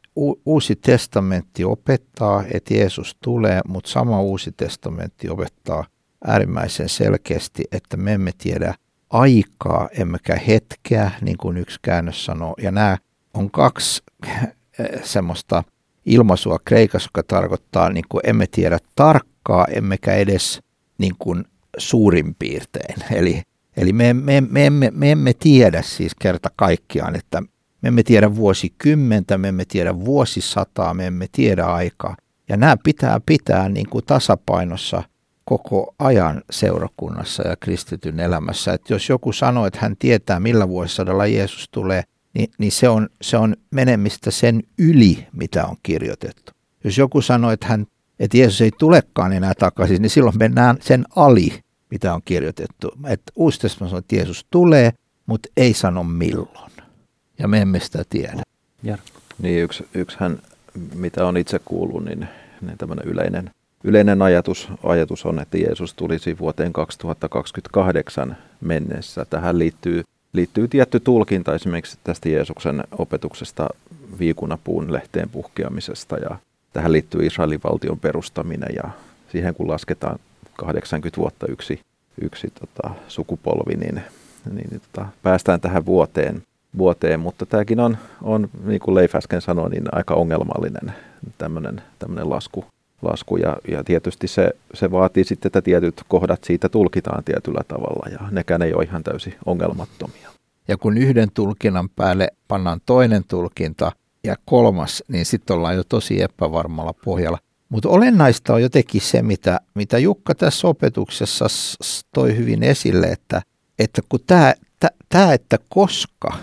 Uusi 0.45 0.75
testamentti 0.75 1.63
opettaa, 1.63 2.43
että 2.53 2.73
Jeesus 2.73 3.15
tulee, 3.23 3.61
mutta 3.67 3.89
sama 3.89 4.21
Uusi 4.21 4.51
testamentti 4.51 5.29
opettaa 5.29 5.85
äärimmäisen 6.27 6.89
selkeästi, 6.89 7.63
että 7.71 7.97
me 7.97 8.13
emme 8.13 8.31
tiedä 8.37 8.75
aikaa 9.09 9.89
emmekä 9.91 10.35
hetkeä, 10.47 11.11
niin 11.21 11.37
kuin 11.37 11.57
yksi 11.57 11.79
käännös 11.81 12.25
sanoo. 12.25 12.55
Ja 12.61 12.71
nämä 12.71 12.97
on 13.33 13.51
kaksi 13.51 14.03
semmoista 15.03 15.63
ilmaisua 16.05 16.59
Kreikassa, 16.65 17.09
joka 17.09 17.23
tarkoittaa, 17.23 17.89
niin 17.89 18.05
kuin 18.09 18.21
emme 18.23 18.47
tiedä 18.47 18.79
tarkkaa, 18.95 19.65
emmekä 19.65 20.13
edes 20.13 20.61
niin 20.97 21.13
kuin 21.19 21.45
suurin 21.77 22.35
piirtein. 22.39 22.95
Eli, 23.19 23.41
eli 23.77 23.93
me, 23.93 24.13
me, 24.13 24.41
me, 24.41 24.65
emme, 24.65 24.91
me 24.95 25.11
emme 25.11 25.33
tiedä 25.33 25.81
siis 25.81 26.15
kerta 26.15 26.49
kaikkiaan, 26.55 27.15
että 27.15 27.41
me 27.81 27.87
emme 27.87 28.03
tiedä 28.03 28.35
vuosikymmentä, 28.35 29.37
me 29.37 29.47
emme 29.47 29.65
tiedä 29.65 29.99
vuosisataa, 29.99 30.93
me 30.93 31.07
emme 31.07 31.25
tiedä 31.31 31.65
aikaa. 31.65 32.15
Ja 32.49 32.57
nämä 32.57 32.77
pitää 32.83 33.19
pitää 33.25 33.69
niin 33.69 33.89
kuin 33.89 34.05
tasapainossa 34.05 35.03
koko 35.45 35.95
ajan 35.99 36.41
seurakunnassa 36.49 37.47
ja 37.47 37.55
kristityn 37.55 38.19
elämässä. 38.19 38.73
Että 38.73 38.93
jos 38.93 39.09
joku 39.09 39.33
sanoo, 39.33 39.65
että 39.65 39.79
hän 39.81 39.95
tietää 39.99 40.39
millä 40.39 40.69
vuosisadalla 40.69 41.25
Jeesus 41.25 41.69
tulee– 41.71 42.03
niin, 42.35 42.51
niin 42.57 42.71
se, 42.71 42.89
on, 42.89 43.09
se 43.21 43.37
on 43.37 43.55
menemistä 43.71 44.31
sen 44.31 44.63
yli, 44.77 45.27
mitä 45.31 45.65
on 45.65 45.75
kirjoitettu. 45.83 46.51
Jos 46.83 46.97
joku 46.97 47.21
sanoo, 47.21 47.51
että, 47.51 47.67
hän, 47.67 47.85
että 48.19 48.37
Jeesus 48.37 48.61
ei 48.61 48.71
tulekaan 48.79 49.33
enää 49.33 49.53
takaisin, 49.59 50.01
niin 50.01 50.09
silloin 50.09 50.37
mennään 50.39 50.77
sen 50.81 51.05
ali, 51.15 51.59
mitä 51.91 52.13
on 52.13 52.21
kirjoitettu. 52.25 52.91
Että 53.07 53.31
Uusi 53.35 53.59
testamentti 53.59 53.89
sanoo, 53.89 53.99
että 53.99 54.15
Jeesus 54.15 54.45
tulee, 54.49 54.93
mutta 55.25 55.49
ei 55.57 55.73
sano 55.73 56.03
milloin. 56.03 56.71
Ja 57.39 57.47
me 57.47 57.61
emme 57.61 57.79
sitä 57.79 58.03
tiedä. 58.09 58.43
Ja. 58.83 58.97
Niin 59.41 59.63
yksi, 59.63 59.87
yksihän, 59.93 60.39
mitä 60.95 61.25
on 61.25 61.37
itse 61.37 61.59
kuullut, 61.65 62.05
niin, 62.05 62.27
niin 62.61 62.77
tämmöinen 62.77 63.07
yleinen, 63.07 63.51
yleinen 63.83 64.21
ajatus, 64.21 64.67
ajatus 64.83 65.25
on, 65.25 65.39
että 65.39 65.57
Jeesus 65.57 65.93
tulisi 65.93 66.37
vuoteen 66.39 66.73
2028 66.73 68.37
mennessä. 68.61 69.25
Tähän 69.25 69.59
liittyy 69.59 70.03
liittyy 70.35 70.67
tietty 70.67 70.99
tulkinta 70.99 71.55
esimerkiksi 71.55 71.97
tästä 72.03 72.29
Jeesuksen 72.29 72.83
opetuksesta 72.97 73.67
viikunapuun 74.19 74.93
lehteen 74.93 75.29
puhkeamisesta 75.29 76.17
ja 76.17 76.37
tähän 76.73 76.91
liittyy 76.91 77.25
Israelin 77.25 77.61
valtion 77.63 77.99
perustaminen 77.99 78.75
ja 78.75 78.89
siihen 79.31 79.55
kun 79.55 79.67
lasketaan 79.67 80.19
80 80.55 81.17
vuotta 81.17 81.45
yksi, 81.49 81.79
yksi 82.21 82.47
tota, 82.59 82.95
sukupolvi, 83.07 83.75
niin, 83.75 84.01
niin 84.51 84.81
tota, 84.81 85.07
päästään 85.23 85.61
tähän 85.61 85.85
vuoteen, 85.85 86.43
vuoteen. 86.77 87.19
mutta 87.19 87.45
tämäkin 87.45 87.79
on, 87.79 87.97
on, 88.21 88.49
niin 88.65 88.79
kuin 88.79 88.95
Leif 88.95 89.15
äsken 89.15 89.41
sanoi, 89.41 89.69
niin 89.69 89.83
aika 89.91 90.13
ongelmallinen 90.13 90.93
tämmöinen 91.37 91.81
lasku, 92.23 92.65
lasku 93.01 93.37
ja, 93.37 93.57
ja 93.67 93.83
tietysti 93.83 94.27
se, 94.27 94.51
se 94.73 94.91
vaatii 94.91 95.23
sitten, 95.23 95.49
että 95.49 95.61
tietyt 95.61 96.01
kohdat 96.07 96.43
siitä 96.43 96.69
tulkitaan 96.69 97.23
tietyllä 97.23 97.61
tavalla 97.67 98.09
ja 98.11 98.19
nekään 98.31 98.61
ei 98.61 98.73
ole 98.73 98.83
ihan 98.83 99.03
täysin 99.03 99.35
ongelmattomia. 99.45 100.29
Ja 100.67 100.77
kun 100.77 100.97
yhden 100.97 101.31
tulkinnan 101.33 101.89
päälle 101.89 102.27
pannaan 102.47 102.81
toinen 102.85 103.23
tulkinta 103.23 103.91
ja 104.23 104.35
kolmas, 104.45 105.03
niin 105.07 105.25
sitten 105.25 105.55
ollaan 105.55 105.75
jo 105.75 105.83
tosi 105.83 106.21
epävarmalla 106.21 106.93
pohjalla. 107.05 107.39
Mutta 107.69 107.89
olennaista 107.89 108.53
on 108.53 108.61
jotenkin 108.61 109.01
se, 109.01 109.21
mitä, 109.21 109.59
mitä 109.73 109.97
Jukka 109.97 110.35
tässä 110.35 110.67
opetuksessa 110.67 111.45
toi 112.13 112.37
hyvin 112.37 112.63
esille, 112.63 113.07
että, 113.07 113.41
että 113.79 114.01
kun 114.09 114.19
tämä, 115.09 115.33
että 115.33 115.57
koska 115.69 116.33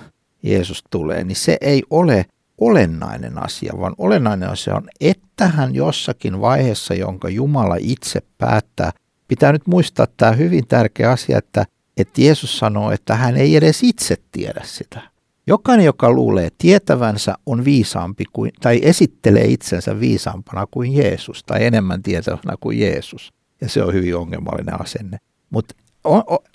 Jeesus 0.43 0.85
tulee, 0.91 1.25
niin 1.25 1.37
se 1.37 1.57
ei 1.61 1.83
ole 1.91 2.27
olennainen 2.67 3.45
asia, 3.45 3.73
vaan 3.81 3.95
olennainen 3.99 4.49
asia 4.49 4.77
on, 4.77 4.89
että 5.01 5.49
hän 5.49 5.75
jossakin 5.75 6.41
vaiheessa, 6.41 6.95
jonka 6.95 7.29
Jumala 7.29 7.77
itse 7.81 8.21
päättää, 8.39 8.93
pitää 9.29 9.53
nyt 9.53 9.67
muistaa 9.67 10.07
tämä 10.17 10.33
hyvin 10.33 10.67
tärkeä 10.67 11.11
asia, 11.11 11.39
että, 11.39 11.65
että 11.97 12.21
Jeesus 12.21 12.59
sanoo, 12.59 12.91
että 12.91 13.17
hän 13.17 13.37
ei 13.37 13.57
edes 13.57 13.83
itse 13.83 14.17
tiedä 14.33 14.61
sitä. 14.65 15.01
Jokainen, 15.47 15.87
joka 15.87 16.13
luulee 16.13 16.49
tietävänsä, 16.59 17.35
on 17.47 17.65
viisaampi 17.65 18.25
kuin, 18.33 18.51
tai 18.61 18.81
esittelee 18.83 19.45
itsensä 19.45 20.01
viisaampana 20.01 20.67
kuin 20.71 20.95
Jeesus 20.95 21.45
tai 21.45 21.65
enemmän 21.65 22.03
tietävänä 22.03 22.57
kuin 22.61 22.81
Jeesus. 22.81 23.33
Ja 23.61 23.69
se 23.69 23.83
on 23.83 23.95
hyvin 23.95 24.17
ongelmallinen 24.17 24.81
asenne. 24.81 25.19
Mutta 25.51 25.75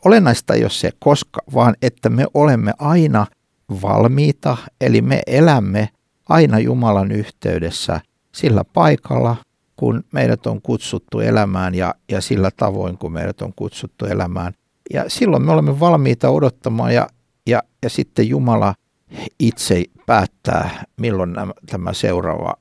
olennaista 0.05 0.53
ei 0.53 0.63
ole 0.63 0.69
se, 0.69 0.91
koska, 0.99 1.41
vaan 1.53 1.75
että 1.81 2.09
me 2.09 2.25
olemme 2.33 2.73
aina 2.79 3.25
valmiita, 3.81 4.57
eli 4.81 5.01
me 5.01 5.21
elämme 5.27 5.89
aina 6.29 6.59
Jumalan 6.59 7.11
yhteydessä 7.11 8.01
sillä 8.35 8.63
paikalla, 8.73 9.35
kun 9.75 10.03
meidät 10.11 10.47
on 10.47 10.61
kutsuttu 10.61 11.19
elämään 11.19 11.75
ja, 11.75 11.95
ja 12.09 12.21
sillä 12.21 12.51
tavoin, 12.57 12.97
kun 12.97 13.11
meidät 13.11 13.41
on 13.41 13.53
kutsuttu 13.55 14.05
elämään. 14.05 14.53
Ja 14.93 15.05
silloin 15.07 15.43
me 15.43 15.51
olemme 15.51 15.79
valmiita 15.79 16.29
odottamaan 16.29 16.93
ja, 16.93 17.07
ja, 17.47 17.63
ja 17.83 17.89
sitten 17.89 18.29
Jumala 18.29 18.75
itse 19.39 19.83
päättää, 20.05 20.85
milloin 20.97 21.33
nämä, 21.33 21.53
tämä 21.69 21.93
seuraava 21.93 22.53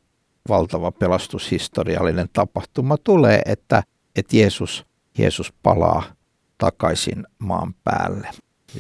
valtava 0.49 0.93
pelastushistoriallinen 0.93 2.29
tapahtuma 2.33 2.97
tulee, 2.97 3.43
että, 3.47 3.83
että 4.17 4.37
Jeesus, 4.37 4.85
Jeesus 5.19 5.53
palaa 5.63 6.03
takaisin 6.59 7.27
maan 7.39 7.75
päälle. 7.85 8.29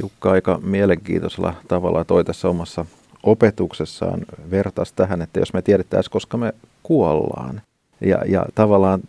Jukka 0.00 0.30
aika 0.30 0.58
mielenkiintoisella 0.62 1.54
tavalla 1.68 2.04
toi 2.04 2.24
tässä 2.24 2.48
omassa 2.48 2.86
opetuksessaan 3.22 4.20
vertaisi 4.50 4.92
tähän, 4.96 5.22
että 5.22 5.40
jos 5.40 5.52
me 5.52 5.62
tiedettäisiin, 5.62 6.12
koska 6.12 6.36
me 6.36 6.52
kuollaan, 6.82 7.62
ja, 8.00 8.18
ja 8.28 8.46
tavallaan 8.54 9.00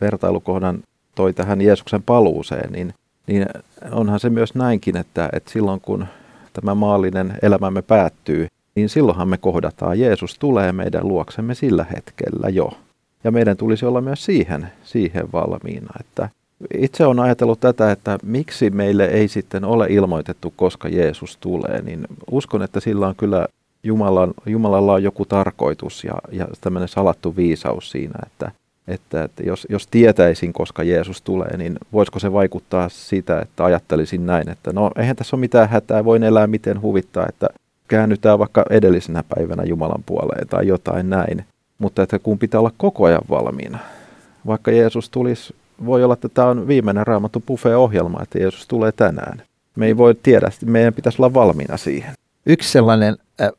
vertailukohdan 0.00 0.82
toi 1.14 1.32
tähän 1.32 1.60
Jeesuksen 1.60 2.02
paluuseen, 2.02 2.72
niin, 2.72 2.94
niin 3.26 3.46
onhan 3.92 4.20
se 4.20 4.30
myös 4.30 4.54
näinkin, 4.54 4.96
että, 4.96 5.28
että 5.32 5.52
silloin 5.52 5.80
kun 5.80 6.06
tämä 6.52 6.74
maallinen 6.74 7.34
elämämme 7.42 7.82
päättyy, 7.82 8.48
niin 8.74 8.88
silloinhan 8.88 9.28
me 9.28 9.38
kohdataan. 9.38 9.98
Jeesus 9.98 10.38
tulee 10.38 10.72
meidän 10.72 11.08
luoksemme 11.08 11.54
sillä 11.54 11.86
hetkellä 11.96 12.48
jo. 12.48 12.70
Ja 13.24 13.30
meidän 13.30 13.56
tulisi 13.56 13.86
olla 13.86 14.00
myös 14.00 14.24
siihen, 14.24 14.72
siihen 14.84 15.32
valmiina, 15.32 15.92
että 16.00 16.28
itse 16.74 17.06
on 17.06 17.20
ajatellut 17.20 17.60
tätä, 17.60 17.92
että 17.92 18.18
miksi 18.22 18.70
meille 18.70 19.04
ei 19.04 19.28
sitten 19.28 19.64
ole 19.64 19.86
ilmoitettu, 19.90 20.52
koska 20.56 20.88
Jeesus 20.88 21.36
tulee, 21.36 21.82
niin 21.82 22.06
uskon, 22.30 22.62
että 22.62 22.80
sillä 22.80 23.08
on 23.08 23.16
kyllä 23.16 23.46
Jumalan, 23.82 24.34
Jumalalla 24.46 24.92
on 24.92 25.02
joku 25.02 25.24
tarkoitus 25.24 26.04
ja, 26.04 26.14
ja 26.32 26.48
tämmöinen 26.60 26.88
salattu 26.88 27.36
viisaus 27.36 27.90
siinä, 27.90 28.18
että, 28.26 28.52
että, 28.88 29.24
että 29.24 29.42
jos, 29.42 29.66
jos 29.70 29.86
tietäisin, 29.86 30.52
koska 30.52 30.82
Jeesus 30.82 31.22
tulee, 31.22 31.56
niin 31.56 31.78
voisiko 31.92 32.18
se 32.18 32.32
vaikuttaa 32.32 32.88
sitä, 32.88 33.40
että 33.40 33.64
ajattelisin 33.64 34.26
näin, 34.26 34.48
että 34.48 34.72
no 34.72 34.90
eihän 34.96 35.16
tässä 35.16 35.36
ole 35.36 35.40
mitään 35.40 35.68
hätää, 35.68 36.04
voin 36.04 36.22
elää 36.22 36.46
miten 36.46 36.82
huvittaa, 36.82 37.26
että 37.28 37.48
käännytään 37.88 38.38
vaikka 38.38 38.64
edellisenä 38.70 39.24
päivänä 39.36 39.62
Jumalan 39.64 40.04
puoleen 40.06 40.48
tai 40.48 40.66
jotain 40.66 41.10
näin. 41.10 41.44
Mutta 41.78 42.02
että 42.02 42.18
kun 42.18 42.38
pitää 42.38 42.60
olla 42.60 42.72
koko 42.76 43.04
ajan 43.04 43.22
valmiina, 43.30 43.78
vaikka 44.46 44.70
Jeesus 44.70 45.10
tulisi 45.10 45.54
voi 45.86 46.04
olla, 46.04 46.14
että 46.14 46.28
tämä 46.28 46.48
on 46.48 46.68
viimeinen 46.68 47.06
raamattu 47.06 47.42
buffet-ohjelma, 47.46 48.22
että 48.22 48.38
Jeesus 48.38 48.68
tulee 48.68 48.92
tänään. 48.92 49.42
Me 49.76 49.86
ei 49.86 49.96
voi 49.96 50.14
tiedä, 50.14 50.50
meidän 50.66 50.94
pitäisi 50.94 51.22
olla 51.22 51.34
valmiina 51.34 51.76
siihen. 51.76 52.14
Yksi 52.46 52.72
sellainen 52.72 53.16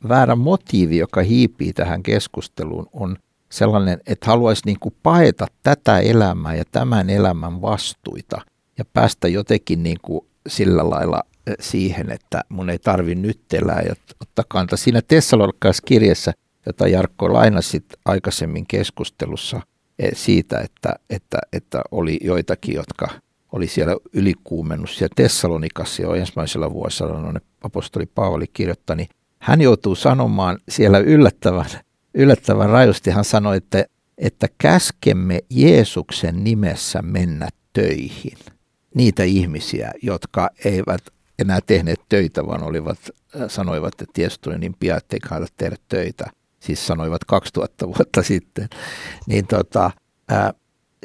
väärä 0.09 0.35
motiivi, 0.35 0.97
joka 0.97 1.21
hiipii 1.21 1.73
tähän 1.73 2.03
keskusteluun, 2.03 2.87
on 2.93 3.17
sellainen, 3.49 3.99
että 4.07 4.27
haluaisi 4.27 4.61
niin 4.65 4.77
kuin 4.79 4.95
paeta 5.03 5.47
tätä 5.63 5.99
elämää 5.99 6.55
ja 6.55 6.63
tämän 6.71 7.09
elämän 7.09 7.61
vastuita 7.61 8.41
ja 8.77 8.85
päästä 8.93 9.27
jotenkin 9.27 9.83
niin 9.83 9.97
kuin 10.01 10.25
sillä 10.47 10.89
lailla 10.89 11.23
siihen, 11.59 12.11
että 12.11 12.43
mun 12.49 12.69
ei 12.69 12.79
tarvi 12.79 13.15
nyt 13.15 13.39
elää 13.53 13.81
ja 13.81 13.95
ottaa 14.21 14.45
kantaa. 14.47 14.77
Siinä 14.77 15.01
Tessalonikas-kirjassa, 15.07 16.31
jota 16.65 16.87
Jarkko 16.87 17.33
lainasi 17.33 17.83
aikaisemmin 18.05 18.65
keskustelussa, 18.67 19.61
siitä, 20.13 20.59
että, 20.59 20.95
että, 21.09 21.39
että 21.53 21.81
oli 21.91 22.19
joitakin, 22.23 22.75
jotka 22.75 23.07
oli 23.51 23.67
siellä 23.67 23.95
ylikuumennus 24.13 25.01
ja 25.01 25.07
Tessalonikassa 25.15 26.01
jo 26.01 26.13
ensimmäisellä 26.13 26.73
vuosisadalla 26.73 27.39
apostoli 27.61 28.05
Paavali 28.05 28.45
kirjoittani. 28.53 29.03
Niin 29.03 29.09
hän 29.39 29.61
joutuu 29.61 29.95
sanomaan 29.95 30.57
siellä 30.69 30.99
yllättävän, 30.99 31.65
yllättävän 32.13 32.69
rajusti, 32.69 33.11
hän 33.11 33.25
sanoi, 33.25 33.57
että, 33.57 33.85
että 34.17 34.47
käskemme 34.57 35.39
Jeesuksen 35.49 36.43
nimessä 36.43 37.01
mennä 37.01 37.47
töihin. 37.73 38.37
Niitä 38.95 39.23
ihmisiä, 39.23 39.91
jotka 40.01 40.49
eivät 40.65 41.01
enää 41.39 41.59
tehneet 41.65 42.01
töitä, 42.09 42.47
vaan 42.47 42.63
olivat, 42.63 42.99
äh, 43.35 43.49
sanoivat, 43.49 44.01
että 44.01 44.21
Jeesus 44.21 44.39
tuli 44.39 44.57
niin 44.57 44.75
pian, 44.79 44.97
ettei 44.97 45.19
kannata 45.19 45.53
tehdä 45.57 45.75
töitä– 45.89 46.25
siis 46.61 46.87
sanoivat 46.87 47.25
2000 47.25 47.87
vuotta 47.87 48.23
sitten, 48.23 48.69
niin 49.27 49.47
tota, 49.47 49.91
ää, 50.29 50.53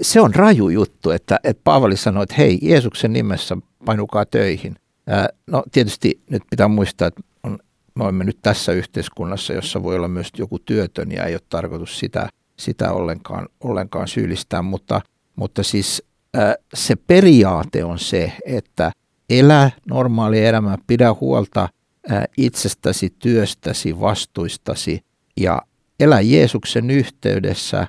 se 0.03 0.21
on 0.21 0.35
raju 0.35 0.69
juttu, 0.69 1.11
että, 1.11 1.41
että 1.45 1.61
Paavali 1.65 1.97
sanoi, 1.97 2.23
että 2.23 2.35
hei, 2.39 2.59
Jeesuksen 2.63 3.13
nimessä 3.13 3.57
painukaa 3.85 4.27
töihin. 4.27 4.77
Ää, 5.07 5.29
no 5.47 5.63
tietysti 5.73 6.21
nyt 6.31 6.43
pitää 6.51 6.69
muistaa, 6.69 7.09
että 7.09 7.21
on, 7.43 7.59
me 7.95 8.05
olemme 8.05 8.25
nyt 8.25 8.39
tässä 8.43 8.73
yhteiskunnassa, 8.73 9.53
jossa 9.53 9.83
voi 9.83 9.97
olla 9.97 10.09
myös 10.09 10.29
joku 10.39 10.59
työtön 10.59 11.13
ja 11.13 11.25
ei 11.25 11.35
ole 11.35 11.41
tarkoitus 11.49 11.99
sitä, 11.99 12.29
sitä 12.59 12.93
ollenkaan, 12.93 13.49
ollenkaan 13.61 14.09
syyllistää, 14.09 14.63
mutta, 14.63 15.01
mutta 15.37 15.63
siis 15.63 16.03
ää, 16.35 16.55
se 16.75 16.97
periaate 16.97 17.85
on 17.85 17.99
se, 17.99 18.33
että 18.47 18.93
elä 19.31 19.71
normaali 19.89 20.45
elämä, 20.45 20.79
pidä 20.87 21.15
huolta 21.21 21.69
ää, 22.09 22.25
itsestäsi, 22.37 23.15
työstäsi, 23.19 24.01
vastuistasi– 24.01 25.01
ja 25.41 25.63
elä 26.01 26.21
Jeesuksen 26.21 26.91
yhteydessä, 26.91 27.89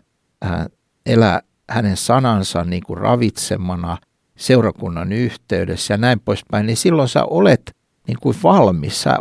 elä 1.05 1.41
hänen 1.69 1.97
sanansa 1.97 2.63
niin 2.63 2.83
kuin 2.83 2.97
ravitsemana 2.97 3.97
seurakunnan 4.37 5.11
yhteydessä 5.11 5.93
ja 5.93 5.97
näin 5.97 6.19
poispäin, 6.19 6.65
niin 6.65 6.77
silloin 6.77 7.09
sä 7.09 7.25
olet 7.25 7.75
niin 8.07 8.17
kuin 8.21 8.35
valmis. 8.43 9.01
Sä, 9.01 9.17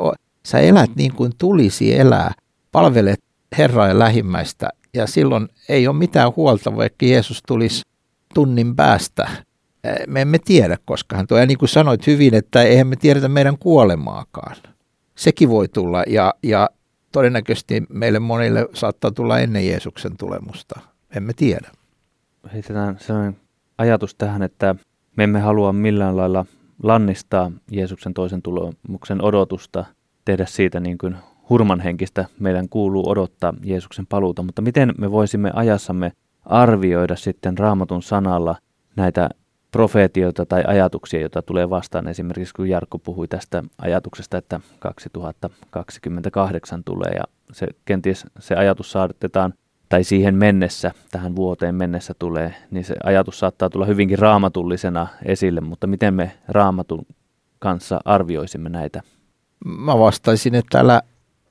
sä 0.46 0.58
elät 0.58 0.90
niin 0.96 1.12
kuin 1.12 1.32
tulisi 1.38 1.98
elää, 1.98 2.32
palvelet 2.72 3.20
Herraa 3.58 3.88
ja 3.88 3.98
lähimmäistä 3.98 4.68
ja 4.94 5.06
silloin 5.06 5.48
ei 5.68 5.88
ole 5.88 5.96
mitään 5.96 6.32
huolta, 6.36 6.76
vaikka 6.76 7.06
Jeesus 7.06 7.42
tulisi 7.46 7.82
tunnin 8.34 8.76
päästä. 8.76 9.28
Me 10.06 10.20
emme 10.20 10.38
tiedä, 10.38 10.78
koska 10.84 11.16
hän 11.16 11.26
tuo. 11.26 11.38
Ja 11.38 11.46
niin 11.46 11.58
kuin 11.58 11.68
sanoit 11.68 12.06
hyvin, 12.06 12.34
että 12.34 12.62
eihän 12.62 12.86
me 12.86 12.96
tiedetä 12.96 13.28
meidän 13.28 13.58
kuolemaakaan. 13.58 14.56
Sekin 15.14 15.48
voi 15.48 15.68
tulla 15.68 16.02
ja, 16.06 16.34
ja 16.42 16.70
todennäköisesti 17.16 17.82
meille 17.88 18.18
monille 18.18 18.68
saattaa 18.74 19.10
tulla 19.10 19.38
ennen 19.38 19.66
Jeesuksen 19.66 20.16
tulemusta. 20.16 20.80
Emme 21.16 21.32
tiedä. 21.36 21.70
Heitetään 22.52 22.96
sellainen 23.00 23.36
ajatus 23.78 24.14
tähän, 24.14 24.42
että 24.42 24.74
me 25.16 25.24
emme 25.24 25.40
halua 25.40 25.72
millään 25.72 26.16
lailla 26.16 26.46
lannistaa 26.82 27.52
Jeesuksen 27.70 28.14
toisen 28.14 28.42
tulemuksen 28.42 29.24
odotusta, 29.24 29.84
tehdä 30.24 30.46
siitä 30.46 30.80
niin 30.80 30.98
kuin 30.98 31.16
hurmanhenkistä. 31.50 32.24
Meidän 32.40 32.68
kuuluu 32.68 33.08
odottaa 33.08 33.54
Jeesuksen 33.64 34.06
paluuta, 34.06 34.42
mutta 34.42 34.62
miten 34.62 34.94
me 34.98 35.10
voisimme 35.10 35.50
ajassamme 35.54 36.12
arvioida 36.44 37.16
sitten 37.16 37.58
raamatun 37.58 38.02
sanalla 38.02 38.56
näitä 38.96 39.28
profeetioita 39.70 40.46
tai 40.46 40.64
ajatuksia, 40.66 41.20
joita 41.20 41.42
tulee 41.42 41.70
vastaan. 41.70 42.08
Esimerkiksi 42.08 42.54
kun 42.54 42.68
Jarkko 42.68 42.98
puhui 42.98 43.28
tästä 43.28 43.62
ajatuksesta, 43.78 44.38
että 44.38 44.60
2028 44.78 46.84
tulee 46.84 47.12
ja 47.12 47.24
se 47.52 47.66
kenties 47.84 48.26
se 48.38 48.54
ajatus 48.54 48.92
saatetaan 48.92 49.54
tai 49.88 50.04
siihen 50.04 50.34
mennessä, 50.34 50.92
tähän 51.10 51.36
vuoteen 51.36 51.74
mennessä 51.74 52.14
tulee, 52.18 52.54
niin 52.70 52.84
se 52.84 52.94
ajatus 53.04 53.38
saattaa 53.38 53.70
tulla 53.70 53.86
hyvinkin 53.86 54.18
raamatullisena 54.18 55.06
esille, 55.24 55.60
mutta 55.60 55.86
miten 55.86 56.14
me 56.14 56.32
raamatun 56.48 57.06
kanssa 57.58 58.00
arvioisimme 58.04 58.68
näitä? 58.68 59.02
Mä 59.64 59.98
vastaisin, 59.98 60.54
että 60.54 60.80
älä, 60.80 61.02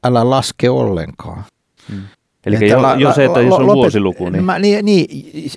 älä 0.04 0.30
laske 0.30 0.70
ollenkaan. 0.70 1.44
Hmm. 1.92 2.02
Eli 2.46 2.70
jo, 2.70 2.82
la, 2.82 2.96
jo 2.96 3.14
se, 3.14 3.26
että 3.26 3.42
jos 3.42 3.54
on 3.54 3.68
lopet, 3.68 3.76
vuosiluku, 3.76 4.30
niin... 4.30 4.44
Mä, 4.44 4.60
niin, 4.60 4.86
niin... 4.86 5.08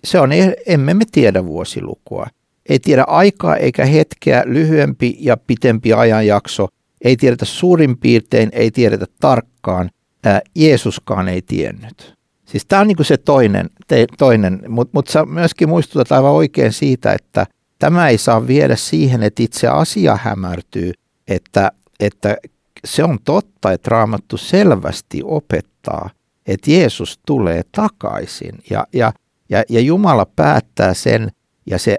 se 0.05 0.21
on, 0.21 0.31
emme 0.66 0.94
me 0.94 1.05
tiedä 1.12 1.44
vuosilukua 1.44 2.27
ei 2.69 2.79
tiedä 2.79 3.05
aikaa 3.07 3.57
eikä 3.57 3.85
hetkeä, 3.85 4.43
lyhyempi 4.47 5.17
ja 5.21 5.37
pitempi 5.37 5.93
ajanjakso, 5.93 6.69
ei 7.05 7.17
tiedetä 7.17 7.45
suurin 7.45 7.99
piirtein, 7.99 8.49
ei 8.53 8.71
tiedetä 8.71 9.07
tarkkaan, 9.21 9.91
ää, 10.25 10.41
Jeesuskaan 10.55 11.29
ei 11.29 11.43
tiennyt. 11.43 12.15
Siis 12.45 12.67
tämä 12.67 12.81
on 12.81 12.89
niin 12.89 12.97
se 13.05 13.17
toinen, 13.17 13.71
te, 13.89 14.07
toinen. 14.19 14.61
Mutta 14.69 14.91
mut 14.95 15.09
sä 15.09 15.25
myöskin 15.25 15.69
muistutat 15.69 16.13
aivan 16.13 16.33
oikein 16.33 16.73
siitä, 16.73 17.13
että 17.13 17.47
tämä 17.79 18.09
ei 18.09 18.19
saa 18.19 18.47
viedä 18.47 18.77
siihen, 18.77 19.23
että 19.23 19.43
itse 19.43 19.69
asia 19.69 20.19
hämärtyy, 20.23 20.93
että, 21.29 21.73
että 22.01 22.37
se 22.85 23.05
on 23.05 23.19
totta, 23.25 23.73
että 23.73 23.91
Raamattu 23.91 24.37
selvästi 24.37 25.21
opettaa, 25.25 26.11
että 26.47 26.71
Jeesus 26.71 27.21
tulee 27.27 27.63
takaisin. 27.73 28.55
Ja, 28.71 28.87
ja, 28.93 29.13
ja, 29.49 29.65
ja 29.69 29.81
Jumala 29.81 30.27
päättää 30.37 30.95
sen 30.95 31.31
ja 31.67 31.79
se, 31.79 31.99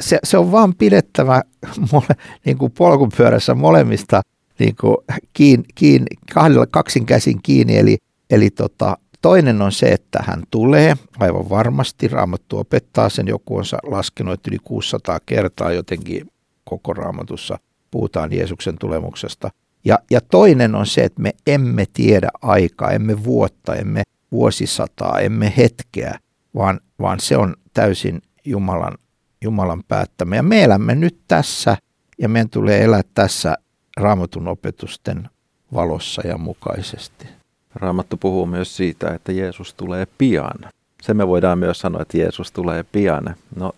se, 0.00 0.18
se 0.24 0.38
on 0.38 0.52
vaan 0.52 0.74
pidettävä 0.74 1.42
mole, 1.92 2.16
niin 2.44 2.58
kuin 2.58 2.72
polkupyörässä 2.72 3.54
molemmista 3.54 4.22
niin 4.58 4.76
kuin 4.80 4.96
kiin, 5.32 5.64
kiin, 5.74 6.06
kahdella, 6.34 6.66
kaksin 6.66 7.06
käsin 7.06 7.42
kiinni. 7.42 7.78
Eli, 7.78 7.98
eli 8.30 8.50
tota, 8.50 8.98
toinen 9.22 9.62
on 9.62 9.72
se, 9.72 9.86
että 9.86 10.18
hän 10.26 10.42
tulee 10.50 10.96
aivan 11.18 11.50
varmasti. 11.50 12.08
Raamattu 12.08 12.58
opettaa 12.58 13.08
sen, 13.08 13.28
joku 13.28 13.56
on 13.56 13.64
laskenut, 13.82 14.34
että 14.34 14.50
yli 14.50 14.58
600 14.64 15.20
kertaa 15.26 15.72
jotenkin 15.72 16.30
koko 16.64 16.94
raamatussa 16.94 17.58
puhutaan 17.90 18.32
Jeesuksen 18.32 18.78
tulemuksesta. 18.78 19.50
Ja, 19.84 19.98
ja 20.10 20.20
toinen 20.20 20.74
on 20.74 20.86
se, 20.86 21.04
että 21.04 21.22
me 21.22 21.32
emme 21.46 21.84
tiedä 21.92 22.28
aikaa, 22.42 22.90
emme 22.90 23.24
vuotta, 23.24 23.74
emme 23.74 24.02
vuosisataa, 24.32 25.20
emme 25.20 25.52
hetkeä, 25.56 26.18
vaan, 26.54 26.80
vaan 27.00 27.20
se 27.20 27.36
on 27.36 27.54
täysin 27.74 28.22
Jumalan, 28.44 28.98
Jumalan 29.46 29.82
päättämä. 29.88 30.36
Ja 30.36 30.42
me 30.42 30.64
elämme 30.64 30.94
nyt 30.94 31.16
tässä 31.28 31.76
ja 32.18 32.28
meidän 32.28 32.48
tulee 32.48 32.84
elää 32.84 33.02
tässä 33.14 33.56
raamatun 33.96 34.48
opetusten 34.48 35.28
valossa 35.74 36.26
ja 36.26 36.38
mukaisesti. 36.38 37.28
Raamattu 37.74 38.16
puhuu 38.16 38.46
myös 38.46 38.76
siitä, 38.76 39.14
että 39.14 39.32
Jeesus 39.32 39.74
tulee 39.74 40.06
pian. 40.18 40.58
Se 41.02 41.14
me 41.14 41.28
voidaan 41.28 41.58
myös 41.58 41.78
sanoa, 41.78 42.02
että 42.02 42.18
Jeesus 42.18 42.52
tulee 42.52 42.84
pian. 42.92 43.34
No, 43.56 43.72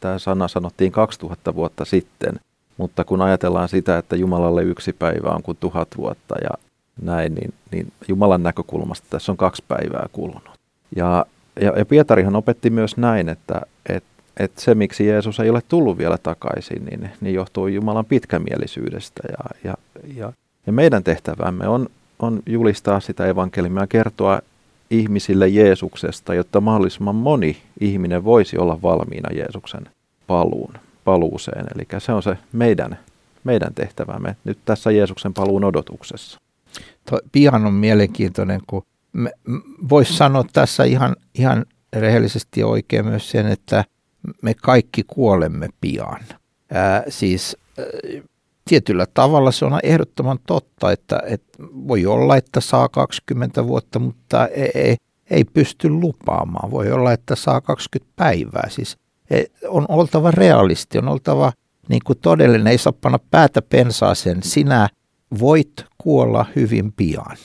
tämä 0.00 0.18
sana 0.18 0.48
sanottiin 0.48 0.92
2000 0.92 1.54
vuotta 1.54 1.84
sitten, 1.84 2.40
mutta 2.76 3.04
kun 3.04 3.22
ajatellaan 3.22 3.68
sitä, 3.68 3.98
että 3.98 4.16
Jumalalle 4.16 4.62
yksi 4.62 4.92
päivä 4.92 5.28
on 5.28 5.42
kuin 5.42 5.56
tuhat 5.60 5.88
vuotta 5.96 6.34
ja 6.42 6.50
näin, 7.02 7.34
niin, 7.34 7.54
niin 7.70 7.92
Jumalan 8.08 8.42
näkökulmasta 8.42 9.06
tässä 9.10 9.32
on 9.32 9.36
kaksi 9.38 9.64
päivää 9.68 10.06
kulunut. 10.12 10.60
Ja, 10.96 11.26
ja, 11.60 11.72
ja 11.78 11.86
Pietarihan 11.86 12.36
opetti 12.36 12.70
myös 12.70 12.96
näin, 12.96 13.28
että, 13.28 13.60
että 13.88 14.09
että 14.36 14.60
se, 14.60 14.74
miksi 14.74 15.06
Jeesus 15.06 15.40
ei 15.40 15.50
ole 15.50 15.62
tullut 15.68 15.98
vielä 15.98 16.18
takaisin, 16.18 16.84
niin, 16.84 17.10
niin 17.20 17.34
johtuu 17.34 17.66
Jumalan 17.66 18.04
pitkämielisyydestä. 18.04 19.22
Ja, 19.28 19.44
ja, 19.64 19.74
ja, 20.16 20.32
ja 20.66 20.72
meidän 20.72 21.04
tehtävämme 21.04 21.68
on, 21.68 21.86
on 22.18 22.42
julistaa 22.46 23.00
sitä 23.00 23.26
evankeliumia, 23.26 23.86
kertoa 23.86 24.40
ihmisille 24.90 25.48
Jeesuksesta, 25.48 26.34
jotta 26.34 26.60
mahdollisimman 26.60 27.14
moni 27.14 27.56
ihminen 27.80 28.24
voisi 28.24 28.58
olla 28.58 28.82
valmiina 28.82 29.28
Jeesuksen 29.32 29.88
paluun, 30.26 30.74
paluuseen. 31.04 31.66
Eli 31.74 32.00
se 32.00 32.12
on 32.12 32.22
se 32.22 32.38
meidän, 32.52 32.98
meidän 33.44 33.74
tehtävämme 33.74 34.36
nyt 34.44 34.58
tässä 34.64 34.90
Jeesuksen 34.90 35.34
paluun 35.34 35.64
odotuksessa. 35.64 36.40
Tuo 37.10 37.20
pian 37.32 37.66
on 37.66 37.74
mielenkiintoinen, 37.74 38.60
kun 38.66 38.82
voisi 39.88 40.12
sanoa 40.12 40.44
tässä 40.52 40.84
ihan, 40.84 41.16
ihan 41.34 41.64
rehellisesti 41.92 42.62
oikein 42.62 43.06
myös 43.06 43.30
sen, 43.30 43.46
että– 43.46 43.84
me 44.42 44.54
kaikki 44.54 45.02
kuolemme 45.06 45.68
pian. 45.80 46.20
Ää, 46.72 47.02
siis 47.08 47.56
ää, 47.78 47.84
tietyllä 48.70 49.06
tavalla 49.14 49.52
se 49.52 49.64
on 49.64 49.80
ehdottoman 49.82 50.38
totta, 50.46 50.92
että, 50.92 51.22
että 51.26 51.58
voi 51.62 52.06
olla, 52.06 52.36
että 52.36 52.60
saa 52.60 52.88
20 52.88 53.66
vuotta, 53.66 53.98
mutta 53.98 54.46
ei, 54.46 54.70
ei, 54.74 54.96
ei 55.30 55.44
pysty 55.44 55.90
lupaamaan. 55.90 56.70
Voi 56.70 56.92
olla, 56.92 57.12
että 57.12 57.36
saa 57.36 57.60
20 57.60 58.12
päivää. 58.16 58.68
Siis 58.68 58.96
e, 59.30 59.42
on 59.68 59.86
oltava 59.88 60.30
realisti, 60.30 60.98
on 60.98 61.08
oltava 61.08 61.52
niin 61.88 62.00
kuin 62.04 62.18
todellinen, 62.18 62.66
ei 62.66 62.78
saa 62.78 62.92
panna 62.92 63.18
päätä 63.30 63.62
pensaaseen. 63.62 64.42
Sinä 64.42 64.88
voit 65.40 65.72
kuolla 65.98 66.46
hyvin 66.56 66.92
pian. 66.92 67.36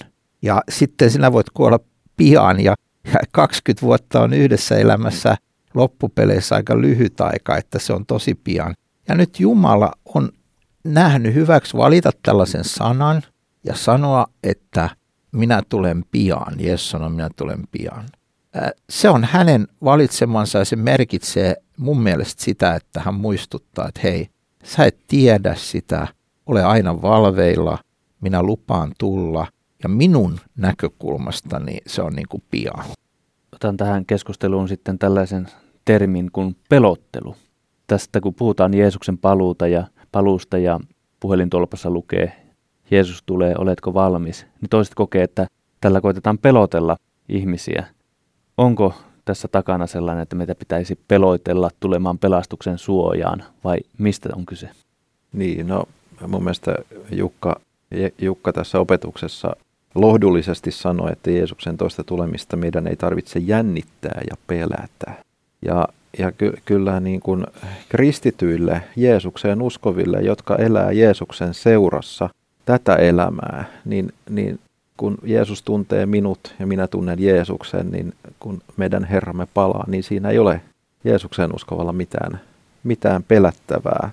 Ja 0.41 0.61
sitten 0.69 1.11
sinä 1.11 1.31
voit 1.31 1.49
kuolla 1.49 1.79
pian 2.17 2.59
ja, 2.59 2.75
ja 3.13 3.19
20 3.31 3.81
vuotta 3.81 4.21
on 4.21 4.33
yhdessä 4.33 4.75
elämässä 4.77 5.35
loppupeleissä 5.75 6.55
aika 6.55 6.81
lyhyt 6.81 7.21
aika, 7.21 7.57
että 7.57 7.79
se 7.79 7.93
on 7.93 8.05
tosi 8.05 8.35
pian. 8.35 8.75
Ja 9.07 9.15
nyt 9.15 9.39
Jumala 9.39 9.91
on 10.05 10.29
nähnyt 10.83 11.33
hyväksi 11.33 11.77
valita 11.77 12.09
tällaisen 12.23 12.63
sanan 12.63 13.21
ja 13.63 13.75
sanoa, 13.75 14.27
että 14.43 14.89
minä 15.31 15.61
tulen 15.69 16.05
pian. 16.11 16.53
Jeesus 16.59 16.89
sanoi, 16.89 17.09
minä 17.09 17.29
tulen 17.35 17.63
pian. 17.71 18.05
Se 18.89 19.09
on 19.09 19.23
hänen 19.23 19.67
valitsemansa 19.83 20.59
ja 20.59 20.65
se 20.65 20.75
merkitsee 20.75 21.55
mun 21.77 22.01
mielestä 22.01 22.43
sitä, 22.43 22.75
että 22.75 22.99
hän 22.99 23.13
muistuttaa, 23.15 23.87
että 23.87 24.01
hei, 24.03 24.29
sä 24.63 24.85
et 24.85 24.97
tiedä 25.07 25.55
sitä, 25.55 26.07
ole 26.45 26.63
aina 26.63 27.01
valveilla, 27.01 27.77
minä 28.21 28.43
lupaan 28.43 28.91
tulla 28.97 29.47
ja 29.83 29.89
minun 29.89 30.39
näkökulmastani 30.57 31.77
se 31.87 32.01
on 32.01 32.13
niin 32.13 32.27
kuin 32.29 32.43
pian. 32.51 32.85
Otan 33.53 33.77
tähän 33.77 34.05
keskusteluun 34.05 34.67
sitten 34.67 34.99
tällaisen 34.99 35.47
termin 35.85 36.31
kuin 36.31 36.55
pelottelu. 36.69 37.35
Tästä 37.87 38.21
kun 38.21 38.33
puhutaan 38.33 38.73
Jeesuksen 38.73 39.17
paluuta 39.17 39.67
ja 39.67 39.87
paluusta 40.11 40.57
ja 40.57 40.79
puhelintolpassa 41.19 41.89
lukee 41.89 42.45
Jeesus 42.91 43.23
tulee, 43.25 43.55
oletko 43.57 43.93
valmis, 43.93 44.45
niin 44.61 44.69
toiset 44.69 44.95
kokee, 44.95 45.23
että 45.23 45.47
tällä 45.81 46.01
koitetaan 46.01 46.37
pelotella 46.37 46.97
ihmisiä. 47.29 47.85
Onko 48.57 48.93
tässä 49.25 49.47
takana 49.47 49.87
sellainen, 49.87 50.23
että 50.23 50.35
meitä 50.35 50.55
pitäisi 50.55 50.99
peloitella 51.07 51.69
tulemaan 51.79 52.19
pelastuksen 52.19 52.77
suojaan 52.77 53.43
vai 53.63 53.77
mistä 53.97 54.29
on 54.35 54.45
kyse? 54.45 54.69
Niin, 55.33 55.67
no 55.67 55.83
mun 56.27 56.43
mielestä 56.43 56.75
Jukka, 57.11 57.59
Jukka 58.21 58.53
tässä 58.53 58.79
opetuksessa 58.79 59.55
lohdullisesti 59.95 60.71
sanoi, 60.71 61.11
että 61.11 61.31
Jeesuksen 61.31 61.77
toista 61.77 62.03
tulemista 62.03 62.57
meidän 62.57 62.87
ei 62.87 62.95
tarvitse 62.95 63.39
jännittää 63.39 64.21
ja 64.29 64.37
pelätä. 64.47 65.24
Ja, 65.65 65.87
ja 66.17 66.31
ky, 66.31 66.53
kyllä 66.65 66.99
niin 66.99 67.19
kuin 67.19 67.45
kristityille, 67.89 68.81
Jeesukseen 68.95 69.61
uskoville, 69.61 70.21
jotka 70.21 70.55
elää 70.55 70.91
Jeesuksen 70.91 71.53
seurassa 71.53 72.29
tätä 72.65 72.95
elämää, 72.95 73.65
niin, 73.85 74.13
niin 74.29 74.59
kun 74.97 75.17
Jeesus 75.23 75.63
tuntee 75.63 76.05
minut 76.05 76.55
ja 76.59 76.67
minä 76.67 76.87
tunnen 76.87 77.21
Jeesuksen, 77.21 77.91
niin 77.91 78.13
kun 78.39 78.61
meidän 78.77 79.03
Herramme 79.03 79.47
palaa, 79.53 79.83
niin 79.87 80.03
siinä 80.03 80.29
ei 80.29 80.39
ole 80.39 80.61
Jeesukseen 81.03 81.55
uskovalla 81.55 81.93
mitään, 81.93 82.39
mitään 82.83 83.23
pelättävää. 83.23 84.09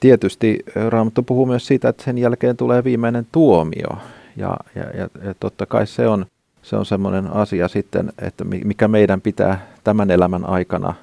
Tietysti 0.00 0.64
Raamattu 0.88 1.22
puhuu 1.22 1.46
myös 1.46 1.66
siitä, 1.66 1.88
että 1.88 2.04
sen 2.04 2.18
jälkeen 2.18 2.56
tulee 2.56 2.84
viimeinen 2.84 3.26
tuomio. 3.32 3.98
Ja, 4.36 4.56
ja, 4.74 4.82
ja, 4.82 5.08
ja 5.24 5.34
totta 5.40 5.66
kai 5.66 5.86
se 5.86 6.08
on 6.08 6.26
se 6.66 6.76
on 6.76 6.86
semmoinen 6.86 7.26
asia 7.32 7.68
sitten, 7.68 8.12
että 8.18 8.44
mikä 8.44 8.88
meidän 8.88 9.20
pitää 9.20 9.66
tämän 9.84 10.10
elämän 10.10 10.48
aikana 10.48 10.94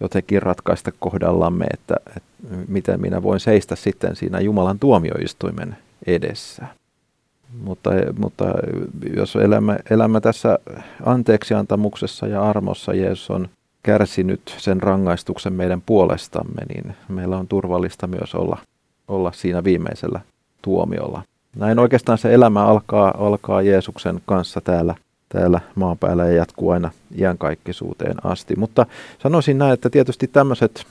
jotenkin 0.00 0.42
ratkaista 0.42 0.92
kohdallamme, 0.98 1.66
että, 1.72 1.94
että 2.16 2.30
miten 2.68 3.00
minä 3.00 3.22
voin 3.22 3.40
seistä 3.40 3.76
sitten 3.76 4.16
siinä 4.16 4.40
Jumalan 4.40 4.78
tuomioistuimen 4.78 5.76
edessä. 6.06 6.66
Mutta, 7.64 7.90
mutta 8.18 8.44
jos 9.16 9.36
elämme, 9.36 9.78
elämme 9.90 10.20
tässä 10.20 10.58
anteeksiantamuksessa 11.04 12.26
ja 12.26 12.42
armossa, 12.42 12.94
Jeesus 12.94 13.30
on 13.30 13.48
kärsinyt 13.82 14.54
sen 14.58 14.82
rangaistuksen 14.82 15.52
meidän 15.52 15.82
puolestamme, 15.86 16.62
niin 16.74 16.96
meillä 17.08 17.36
on 17.36 17.48
turvallista 17.48 18.06
myös 18.06 18.34
olla, 18.34 18.58
olla 19.08 19.32
siinä 19.32 19.64
viimeisellä 19.64 20.20
tuomiolla. 20.62 21.22
Näin 21.58 21.78
oikeastaan 21.78 22.18
se 22.18 22.34
elämä 22.34 22.66
alkaa, 22.66 23.14
alkaa 23.18 23.62
Jeesuksen 23.62 24.20
kanssa 24.26 24.60
täällä, 24.60 24.94
täällä 25.28 25.60
maan 25.74 25.98
päällä 25.98 26.26
ja 26.26 26.32
jatkuu 26.32 26.70
aina 26.70 26.90
iankaikkisuuteen 27.18 28.26
asti. 28.26 28.56
Mutta 28.56 28.86
sanoisin 29.22 29.58
näin, 29.58 29.72
että 29.72 29.90
tietysti 29.90 30.26
tämmöiset 30.26 30.86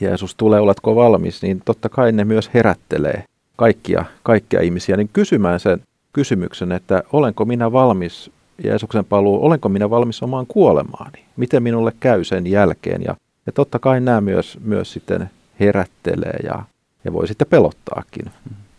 Jeesus 0.00 0.34
tulee, 0.34 0.60
oletko 0.60 0.96
valmis, 0.96 1.42
niin 1.42 1.62
totta 1.64 1.88
kai 1.88 2.12
ne 2.12 2.24
myös 2.24 2.50
herättelee 2.54 3.24
kaikkia, 3.56 4.04
kaikkia 4.22 4.60
ihmisiä 4.60 4.96
niin 4.96 5.10
kysymään 5.12 5.60
sen 5.60 5.80
kysymyksen, 6.12 6.72
että 6.72 7.02
olenko 7.12 7.44
minä 7.44 7.72
valmis 7.72 8.30
Jeesuksen 8.64 9.04
paluu, 9.04 9.44
olenko 9.44 9.68
minä 9.68 9.90
valmis 9.90 10.22
omaan 10.22 10.46
kuolemaani? 10.48 11.24
Miten 11.36 11.62
minulle 11.62 11.92
käy 12.00 12.24
sen 12.24 12.46
jälkeen? 12.46 13.02
Ja, 13.02 13.16
ja 13.46 13.52
totta 13.52 13.78
kai 13.78 14.00
nämä 14.00 14.20
myös, 14.20 14.58
myös 14.64 14.92
sitten 14.92 15.30
herättelee 15.60 16.36
ja, 16.44 16.62
ja 17.04 17.12
voi 17.12 17.28
sitten 17.28 17.46
pelottaakin. 17.50 18.30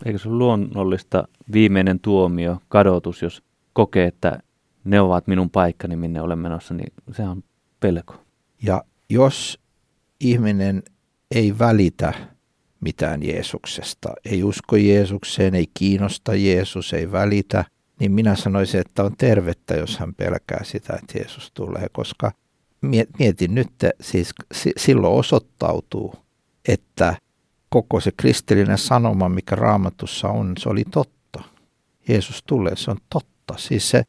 Eikö 0.04 0.18
se 0.18 0.28
ole 0.28 0.38
luonnollista 0.38 1.28
viimeinen 1.52 2.00
tuomio, 2.00 2.58
kadotus, 2.68 3.22
jos 3.22 3.42
kokee, 3.72 4.06
että 4.06 4.38
ne 4.84 5.00
ovat 5.00 5.26
minun 5.26 5.50
paikkani, 5.50 5.96
minne 5.96 6.20
olen 6.20 6.38
menossa, 6.38 6.74
niin 6.74 6.92
se 7.12 7.22
on 7.22 7.44
pelko. 7.80 8.14
Ja 8.62 8.84
jos 9.10 9.60
ihminen 10.20 10.82
ei 11.30 11.58
välitä 11.58 12.12
mitään 12.80 13.22
Jeesuksesta, 13.22 14.08
ei 14.24 14.44
usko 14.44 14.76
Jeesukseen, 14.76 15.54
ei 15.54 15.66
kiinnosta 15.74 16.34
Jeesus, 16.34 16.92
ei 16.92 17.12
välitä, 17.12 17.64
niin 18.00 18.12
minä 18.12 18.36
sanoisin, 18.36 18.80
että 18.80 19.04
on 19.04 19.16
tervettä, 19.18 19.74
jos 19.74 19.98
hän 19.98 20.14
pelkää 20.14 20.64
sitä, 20.64 20.98
että 21.02 21.18
Jeesus 21.18 21.52
tulee, 21.54 21.86
koska 21.92 22.32
mietin 23.18 23.54
nyt, 23.54 23.70
siis 24.00 24.34
silloin 24.76 25.14
osoittautuu, 25.14 26.14
että 26.68 27.16
koko 27.72 28.00
se 28.00 28.10
kristillinen 28.16 28.78
sanoma, 28.78 29.28
mikä 29.28 29.56
raamatussa 29.56 30.28
on, 30.28 30.52
se 30.58 30.68
oli 30.68 30.84
totta. 30.90 31.42
Jeesus 32.08 32.42
tulee, 32.46 32.76
se 32.76 32.90
on 32.90 32.96
totta. 33.10 33.54
Siis 33.56 33.90
se, 33.90 34.02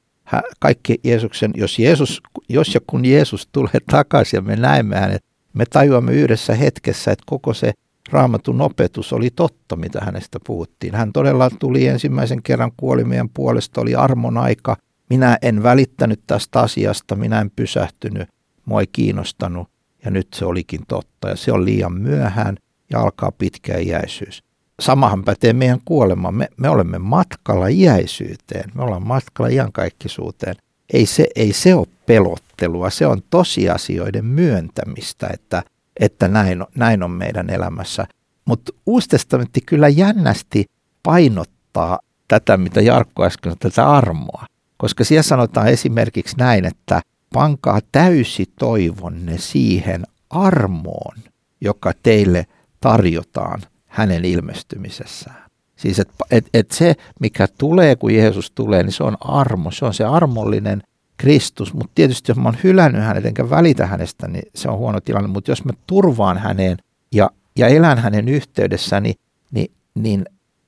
kaikki 0.59 0.99
Jeesuksen, 1.03 1.51
jos, 1.55 1.79
Jeesus, 1.79 2.21
jos 2.49 2.73
ja 2.73 2.81
kun 2.87 3.05
Jeesus 3.05 3.47
tulee 3.51 3.79
takaisin 3.91 4.37
ja 4.37 4.41
me 4.41 4.55
näemme 4.55 4.99
hänet, 4.99 5.23
me 5.53 5.65
tajuamme 5.65 6.11
yhdessä 6.11 6.55
hetkessä, 6.55 7.11
että 7.11 7.23
koko 7.25 7.53
se 7.53 7.73
raamatun 8.11 8.61
opetus 8.61 9.13
oli 9.13 9.29
totta, 9.29 9.75
mitä 9.75 10.01
hänestä 10.01 10.39
puhuttiin. 10.47 10.95
Hän 10.95 11.13
todella 11.13 11.49
tuli 11.49 11.87
ensimmäisen 11.87 12.43
kerran 12.43 12.71
kuoli 12.77 13.03
meidän 13.03 13.29
puolesta, 13.29 13.81
oli 13.81 13.95
armon 13.95 14.37
aika. 14.37 14.77
Minä 15.09 15.37
en 15.41 15.63
välittänyt 15.63 16.19
tästä 16.27 16.59
asiasta, 16.59 17.15
minä 17.15 17.41
en 17.41 17.51
pysähtynyt, 17.55 18.29
mua 18.65 18.81
ei 18.81 18.87
kiinnostanut 18.91 19.67
ja 20.05 20.11
nyt 20.11 20.27
se 20.33 20.45
olikin 20.45 20.81
totta 20.87 21.29
ja 21.29 21.35
se 21.35 21.51
on 21.51 21.65
liian 21.65 21.93
myöhään 21.93 22.57
ja 22.93 22.99
alkaa 22.99 23.31
pitkä 23.31 23.77
iäisyys. 23.77 24.43
Samahan 24.79 25.23
pätee 25.23 25.53
meidän 25.53 25.79
kuolema. 25.85 26.31
Me, 26.31 26.47
me 26.57 26.69
olemme 26.69 26.99
matkalla 26.99 27.67
iäisyyteen, 27.67 28.71
me 28.75 28.83
ollaan 28.83 29.07
matkalla 29.07 29.49
iankaikkisuuteen. 29.49 30.55
Ei 30.93 31.05
se, 31.05 31.27
ei 31.35 31.53
se 31.53 31.75
ole 31.75 31.87
pelottelua, 32.05 32.89
se 32.89 33.07
on 33.07 33.21
tosiasioiden 33.29 34.25
myöntämistä, 34.25 35.29
että, 35.33 35.63
että 35.99 36.27
näin, 36.27 36.63
näin 36.75 37.03
on 37.03 37.11
meidän 37.11 37.49
elämässä. 37.49 38.07
Mutta 38.45 38.73
Uusi 38.85 39.09
testamentti 39.09 39.61
kyllä 39.61 39.87
jännästi 39.87 40.65
painottaa 41.03 41.99
tätä, 42.27 42.57
mitä 42.57 42.81
Jarkko 42.81 43.25
äsken 43.25 43.51
sanoi, 43.51 43.57
tätä 43.59 43.89
armoa. 43.89 44.45
Koska 44.77 45.03
siellä 45.03 45.23
sanotaan 45.23 45.67
esimerkiksi 45.67 46.37
näin, 46.37 46.65
että 46.65 47.01
pankaa 47.33 47.79
täysi 47.91 48.45
toivonne 48.59 49.37
siihen 49.37 50.03
armoon, 50.29 51.17
joka 51.61 51.91
teille 52.03 52.47
tarjotaan 52.83 53.61
hänen 53.85 54.25
ilmestymisessään. 54.25 55.43
Siis 55.75 55.99
että 55.99 56.13
et, 56.31 56.45
et 56.53 56.71
se, 56.71 56.95
mikä 57.19 57.47
tulee, 57.57 57.95
kun 57.95 58.13
Jeesus 58.13 58.51
tulee, 58.51 58.83
niin 58.83 58.91
se 58.91 59.03
on 59.03 59.17
armo. 59.19 59.71
Se 59.71 59.85
on 59.85 59.93
se 59.93 60.03
armollinen 60.03 60.83
Kristus. 61.17 61.73
Mutta 61.73 61.91
tietysti 61.95 62.31
jos 62.31 62.37
mä 62.37 62.43
oon 62.43 62.57
hylännyt 62.63 63.03
hänet 63.03 63.25
enkä 63.25 63.49
välitä 63.49 63.85
hänestä, 63.85 64.27
niin 64.27 64.43
se 64.55 64.69
on 64.69 64.77
huono 64.77 65.01
tilanne. 65.01 65.27
Mutta 65.27 65.51
jos 65.51 65.65
mä 65.65 65.71
turvaan 65.87 66.37
häneen 66.37 66.77
ja, 67.11 67.29
ja 67.57 67.67
elän 67.67 67.97
hänen 67.97 68.29
yhteydessäni, 68.29 69.13
niin, 69.51 69.71
niin, 69.93 70.03
niin 70.03 70.25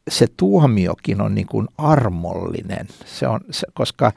se 0.10 0.28
tuomiokin 0.38 1.22
on 1.22 1.36
niin 1.36 1.48
kuin 1.48 1.68
armollinen. 1.78 2.88
Se 3.06 3.28
on, 3.28 3.40
se, 3.52 3.68
koska 3.74 4.12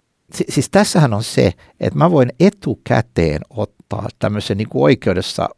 siis 0.48 0.70
tässähän 0.70 1.14
on 1.14 1.22
se, 1.22 1.52
että 1.80 1.98
mä 1.98 2.10
voin 2.10 2.32
etukäteen 2.40 3.40
ottaa 3.50 4.08
tämmöisen 4.18 4.56
niin 4.56 4.68
kuin 4.68 4.82
oikeudessa 4.82 5.48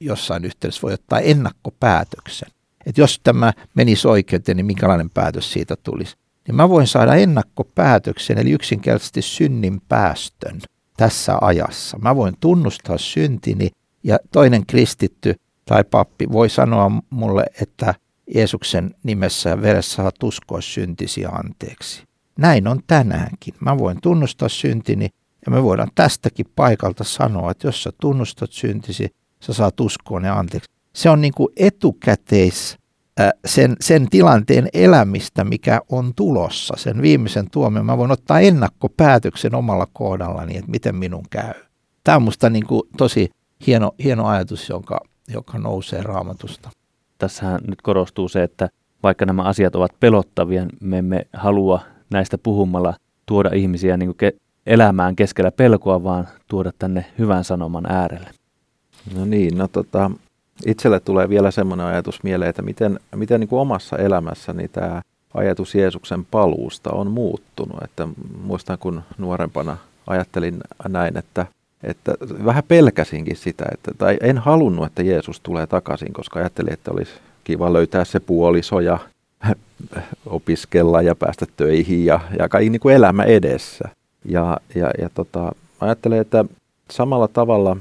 jossain 0.00 0.44
yhteydessä 0.44 0.82
voi 0.82 0.92
ottaa 0.92 1.20
ennakkopäätöksen. 1.20 2.48
Että 2.86 3.00
jos 3.00 3.20
tämä 3.22 3.52
menisi 3.74 4.08
oikeuteen, 4.08 4.56
niin 4.56 4.66
minkälainen 4.66 5.10
päätös 5.10 5.52
siitä 5.52 5.76
tulisi. 5.82 6.16
Niin 6.46 6.54
mä 6.56 6.68
voin 6.68 6.86
saada 6.86 7.14
ennakkopäätöksen, 7.14 8.38
eli 8.38 8.50
yksinkertaisesti 8.50 9.22
synnin 9.22 9.80
päästön 9.88 10.60
tässä 10.96 11.38
ajassa. 11.40 11.98
Mä 11.98 12.16
voin 12.16 12.34
tunnustaa 12.40 12.98
syntini 12.98 13.70
ja 14.02 14.18
toinen 14.32 14.66
kristitty 14.66 15.34
tai 15.64 15.84
pappi 15.84 16.26
voi 16.32 16.48
sanoa 16.48 16.90
mulle, 17.10 17.44
että 17.62 17.94
Jeesuksen 18.34 18.94
nimessä 19.02 19.50
ja 19.50 19.62
veressä 19.62 19.96
saa 19.96 20.10
tuskoa 20.20 20.60
syntisi 20.60 21.24
anteeksi. 21.26 22.02
Näin 22.38 22.68
on 22.68 22.80
tänäänkin. 22.86 23.54
Mä 23.60 23.78
voin 23.78 23.98
tunnustaa 24.02 24.48
syntini 24.48 25.08
ja 25.46 25.52
me 25.52 25.62
voidaan 25.62 25.90
tästäkin 25.94 26.46
paikalta 26.56 27.04
sanoa, 27.04 27.50
että 27.50 27.66
jos 27.66 27.82
sä 27.82 27.92
tunnustat 28.00 28.52
syntisi, 28.52 29.08
sä 29.40 29.52
saat 29.52 29.80
uskoa 29.80 30.20
ne 30.20 30.30
anteeksi. 30.30 30.70
Se 30.92 31.10
on 31.10 31.20
niin 31.20 31.32
kuin 31.36 31.48
etukäteis 31.56 32.78
äh, 33.20 33.30
sen, 33.44 33.76
sen 33.80 34.10
tilanteen 34.10 34.68
elämistä, 34.72 35.44
mikä 35.44 35.80
on 35.88 36.12
tulossa, 36.16 36.74
sen 36.76 37.02
viimeisen 37.02 37.50
tuomion. 37.50 37.86
Mä 37.86 37.98
voin 37.98 38.10
ottaa 38.10 38.40
ennakkopäätöksen 38.40 39.54
omalla 39.54 39.86
kohdallani, 39.92 40.56
että 40.56 40.70
miten 40.70 40.96
minun 40.96 41.24
käy. 41.30 41.54
Tämä 42.04 42.16
on 42.16 42.22
musta 42.22 42.50
niin 42.50 42.66
kuin 42.66 42.82
tosi 42.96 43.30
hieno, 43.66 43.92
hieno 44.04 44.26
ajatus, 44.26 44.68
jonka, 44.68 45.00
joka 45.28 45.58
nousee 45.58 46.02
raamatusta. 46.02 46.70
Tässähän 47.18 47.60
nyt 47.66 47.82
korostuu 47.82 48.28
se, 48.28 48.42
että 48.42 48.68
vaikka 49.02 49.26
nämä 49.26 49.42
asiat 49.42 49.76
ovat 49.76 50.00
pelottavia, 50.00 50.66
me 50.80 50.98
emme 50.98 51.26
halua 51.32 51.80
näistä 52.10 52.38
puhumalla 52.38 52.94
tuoda 53.26 53.50
ihmisiä 53.54 53.96
niin 53.96 54.14
kuin 54.14 54.32
ke- 54.32 54.38
elämään 54.66 55.16
keskellä 55.16 55.52
pelkoa, 55.52 56.04
vaan 56.04 56.28
tuoda 56.48 56.72
tänne 56.78 57.06
hyvän 57.18 57.44
sanoman 57.44 57.86
äärelle. 57.92 58.30
No 59.14 59.24
niin, 59.24 59.58
no 59.58 59.68
tota, 59.68 60.10
itselle 60.66 61.00
tulee 61.00 61.28
vielä 61.28 61.50
semmoinen 61.50 61.86
ajatus 61.86 62.22
mieleen, 62.22 62.50
että 62.50 62.62
miten, 62.62 63.00
miten 63.14 63.40
niin 63.40 63.48
kuin 63.48 63.60
omassa 63.60 63.96
elämässäni 63.96 64.68
tämä 64.68 65.02
ajatus 65.34 65.74
Jeesuksen 65.74 66.24
paluusta 66.24 66.90
on 66.90 67.10
muuttunut. 67.10 67.82
Että 67.84 68.08
muistan, 68.42 68.78
kun 68.78 69.02
nuorempana 69.18 69.76
ajattelin 70.06 70.60
näin, 70.88 71.16
että, 71.16 71.46
että 71.82 72.14
vähän 72.44 72.64
pelkäsinkin 72.68 73.36
sitä, 73.36 73.64
että, 73.74 73.92
tai 73.98 74.16
en 74.20 74.38
halunnut, 74.38 74.86
että 74.86 75.02
Jeesus 75.02 75.40
tulee 75.40 75.66
takaisin, 75.66 76.12
koska 76.12 76.38
ajattelin, 76.40 76.72
että 76.72 76.90
olisi 76.90 77.12
kiva 77.44 77.72
löytää 77.72 78.04
se 78.04 78.20
puoliso 78.20 78.80
ja 78.80 78.98
opiskella 80.26 81.02
ja 81.02 81.14
päästä 81.14 81.46
töihin 81.56 82.04
ja, 82.04 82.20
ja 82.38 82.48
kaikki 82.48 82.70
niin 82.70 82.80
kuin 82.80 82.94
elämä 82.94 83.22
edessä. 83.22 83.88
Ja, 84.24 84.60
ja, 84.74 84.90
ja 84.98 85.10
tota, 85.14 85.52
ajattelen, 85.80 86.20
että 86.20 86.44
samalla 86.90 87.28
tavalla, 87.28 87.76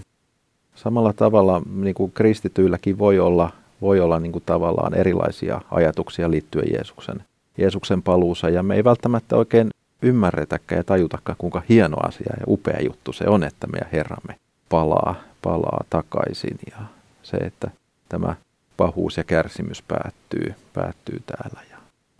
samalla 0.76 1.14
tavalla 1.14 1.62
niin 1.76 1.96
kuin 1.96 2.12
kristityilläkin 2.12 2.98
voi 2.98 3.20
olla, 3.20 3.52
voi 3.82 4.00
olla 4.00 4.20
niin 4.20 4.32
kuin 4.32 4.44
tavallaan 4.46 4.94
erilaisia 4.94 5.62
ajatuksia 5.72 6.32
liittyen 6.32 6.74
Jeesuksen, 6.74 7.24
Jeesuksen 7.58 8.02
paluusa. 8.02 8.50
Ja 8.50 8.64
me 8.64 8.76
ei 8.76 8.84
välttämättä 8.84 9.36
oikein 9.36 9.70
ymmärretäkään 10.02 10.80
ja 10.80 10.84
tajutakaan, 10.84 11.36
kuinka 11.38 11.62
hieno 11.70 11.98
asia 12.08 12.34
ja 12.40 12.46
upea 12.48 12.82
juttu 12.86 13.14
se 13.14 13.28
on, 13.28 13.44
että 13.44 13.68
meidän 13.68 13.90
Herramme 13.92 14.36
palaa, 14.70 15.16
palaa 15.42 15.84
takaisin. 15.90 16.60
Ja 16.72 16.78
se, 17.24 17.38
että 17.38 17.72
tämä 18.10 18.36
pahuus 18.78 19.18
ja 19.18 19.24
kärsimys 19.24 19.82
päättyy, 19.82 20.54
päättyy 20.74 21.22
täällä. 21.26 21.60
Ja, 21.72 21.78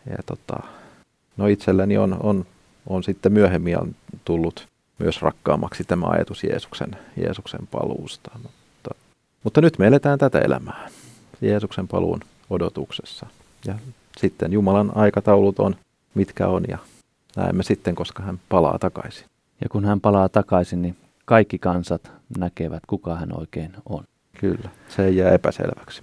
ja 0.10 0.18
tota, 0.26 0.60
no 1.38 1.48
itselläni 1.48 1.98
on, 1.98 2.18
on, 2.24 2.46
on 2.88 3.04
sitten 3.04 3.34
myöhemmin 3.34 3.96
tullut 4.26 4.68
myös 5.00 5.22
rakkaammaksi 5.22 5.84
tämä 5.84 6.08
ajatus 6.08 6.44
Jeesuksen, 6.44 6.98
Jeesuksen 7.18 7.68
paluusta. 7.72 8.32
Mutta, 8.44 8.96
mutta 9.44 9.62
nyt 9.62 9.80
me 9.80 9.88
eletään 9.88 10.20
tätä 10.20 10.40
elämää 10.40 10.90
Jeesuksen 11.42 11.88
paluun 11.88 12.20
odotuksessa. 12.50 13.26
Ja 13.68 13.76
sitten 14.18 14.54
Jumalan 14.54 14.92
aikataulut 14.98 15.60
on 15.60 15.76
mitkä 16.16 16.48
on 16.48 16.64
ja 16.68 16.78
näemme 17.36 17.64
sitten, 17.64 17.96
koska 17.96 18.24
hän 18.24 18.40
palaa 18.50 18.80
takaisin. 18.80 19.26
Ja 19.62 19.70
kun 19.70 19.86
hän 19.86 20.02
palaa 20.02 20.30
takaisin, 20.30 20.82
niin 20.82 20.96
kaikki 21.26 21.60
kansat 21.60 22.12
näkevät, 22.38 22.84
kuka 22.88 23.16
hän 23.16 23.40
oikein 23.40 23.72
on. 23.90 24.04
Kyllä, 24.40 24.70
se 24.90 25.06
ei 25.06 25.16
jää 25.16 25.32
epäselväksi. 25.32 26.02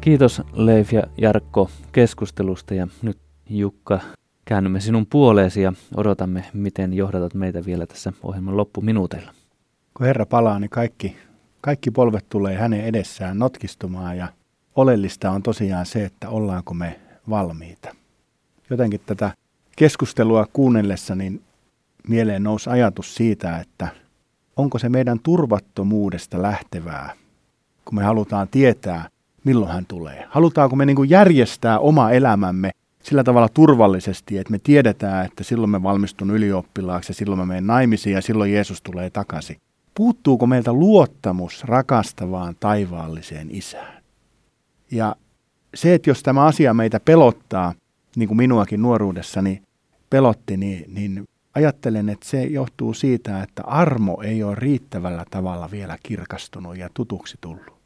Kiitos 0.00 0.42
Leif 0.52 0.92
ja 0.92 1.02
Jarkko 1.16 1.70
keskustelusta 1.92 2.74
ja 2.74 2.88
nyt 3.02 3.18
Jukka 3.50 4.00
käännymme 4.44 4.80
sinun 4.80 5.06
puoleesi 5.06 5.62
ja 5.62 5.72
odotamme, 5.96 6.44
miten 6.52 6.94
johdatat 6.94 7.34
meitä 7.34 7.64
vielä 7.64 7.86
tässä 7.86 8.12
ohjelman 8.22 8.56
loppuminuuteilla. 8.56 9.32
Kun 9.94 10.06
Herra 10.06 10.26
palaa, 10.26 10.58
niin 10.58 10.70
kaikki, 10.70 11.16
kaikki 11.60 11.90
polvet 11.90 12.28
tulee 12.28 12.56
hänen 12.56 12.84
edessään 12.84 13.38
notkistumaan 13.38 14.16
ja 14.16 14.28
oleellista 14.76 15.30
on 15.30 15.42
tosiaan 15.42 15.86
se, 15.86 16.04
että 16.04 16.28
ollaanko 16.28 16.74
me 16.74 17.00
valmiita. 17.30 17.94
Jotenkin 18.70 19.00
tätä 19.06 19.30
keskustelua 19.76 20.46
kuunnellessa 20.52 21.14
niin 21.14 21.42
mieleen 22.08 22.42
nousi 22.42 22.70
ajatus 22.70 23.14
siitä, 23.14 23.58
että 23.58 23.88
onko 24.56 24.78
se 24.78 24.88
meidän 24.88 25.18
turvattomuudesta 25.22 26.42
lähtevää, 26.42 27.14
kun 27.84 27.94
me 27.94 28.04
halutaan 28.04 28.48
tietää, 28.48 29.08
milloin 29.48 29.72
hän 29.72 29.86
tulee. 29.86 30.26
Halutaanko 30.30 30.76
me 30.76 30.86
niin 30.86 30.96
kuin 30.96 31.10
järjestää 31.10 31.78
oma 31.78 32.10
elämämme 32.10 32.70
sillä 33.02 33.24
tavalla 33.24 33.48
turvallisesti, 33.48 34.38
että 34.38 34.50
me 34.50 34.58
tiedetään, 34.58 35.26
että 35.26 35.44
silloin 35.44 35.70
me 35.70 35.82
valmistun 35.82 36.30
ylioppilaaksi 36.30 37.10
ja 37.10 37.14
silloin 37.14 37.38
me 37.38 37.46
menen 37.46 37.66
naimisiin 37.66 38.14
ja 38.14 38.22
silloin 38.22 38.52
Jeesus 38.52 38.82
tulee 38.82 39.10
takaisin. 39.10 39.56
Puuttuuko 39.94 40.46
meiltä 40.46 40.72
luottamus 40.72 41.64
rakastavaan 41.64 42.56
taivaalliseen 42.60 43.48
isään? 43.50 44.02
Ja 44.90 45.16
se, 45.74 45.94
että 45.94 46.10
jos 46.10 46.22
tämä 46.22 46.44
asia 46.44 46.74
meitä 46.74 47.00
pelottaa, 47.00 47.74
niin 48.16 48.28
kuin 48.28 48.38
minuakin 48.38 48.82
nuoruudessani 48.82 49.62
pelotti, 50.10 50.56
niin, 50.56 50.94
niin 50.94 51.28
ajattelen, 51.54 52.08
että 52.08 52.26
se 52.28 52.44
johtuu 52.44 52.94
siitä, 52.94 53.42
että 53.42 53.62
armo 53.66 54.22
ei 54.22 54.42
ole 54.42 54.54
riittävällä 54.54 55.24
tavalla 55.30 55.70
vielä 55.70 55.98
kirkastunut 56.02 56.76
ja 56.76 56.88
tutuksi 56.94 57.38
tullut. 57.40 57.77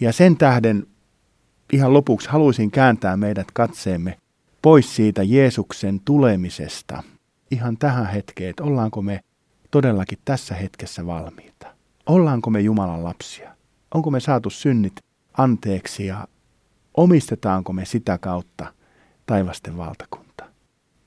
Ja 0.00 0.12
sen 0.12 0.36
tähden 0.36 0.86
ihan 1.72 1.92
lopuksi 1.92 2.28
haluaisin 2.28 2.70
kääntää 2.70 3.16
meidät 3.16 3.46
katseemme 3.52 4.18
pois 4.62 4.96
siitä 4.96 5.22
Jeesuksen 5.22 6.00
tulemisesta 6.04 7.02
ihan 7.50 7.76
tähän 7.76 8.06
hetkeen, 8.06 8.50
että 8.50 8.64
ollaanko 8.64 9.02
me 9.02 9.20
todellakin 9.70 10.18
tässä 10.24 10.54
hetkessä 10.54 11.06
valmiita. 11.06 11.66
Ollaanko 12.06 12.50
me 12.50 12.60
Jumalan 12.60 13.04
lapsia? 13.04 13.56
Onko 13.94 14.10
me 14.10 14.20
saatu 14.20 14.50
synnit 14.50 14.92
anteeksi 15.38 16.06
ja 16.06 16.28
omistetaanko 16.96 17.72
me 17.72 17.84
sitä 17.84 18.18
kautta 18.18 18.74
taivasten 19.26 19.76
valtakunta? 19.76 20.44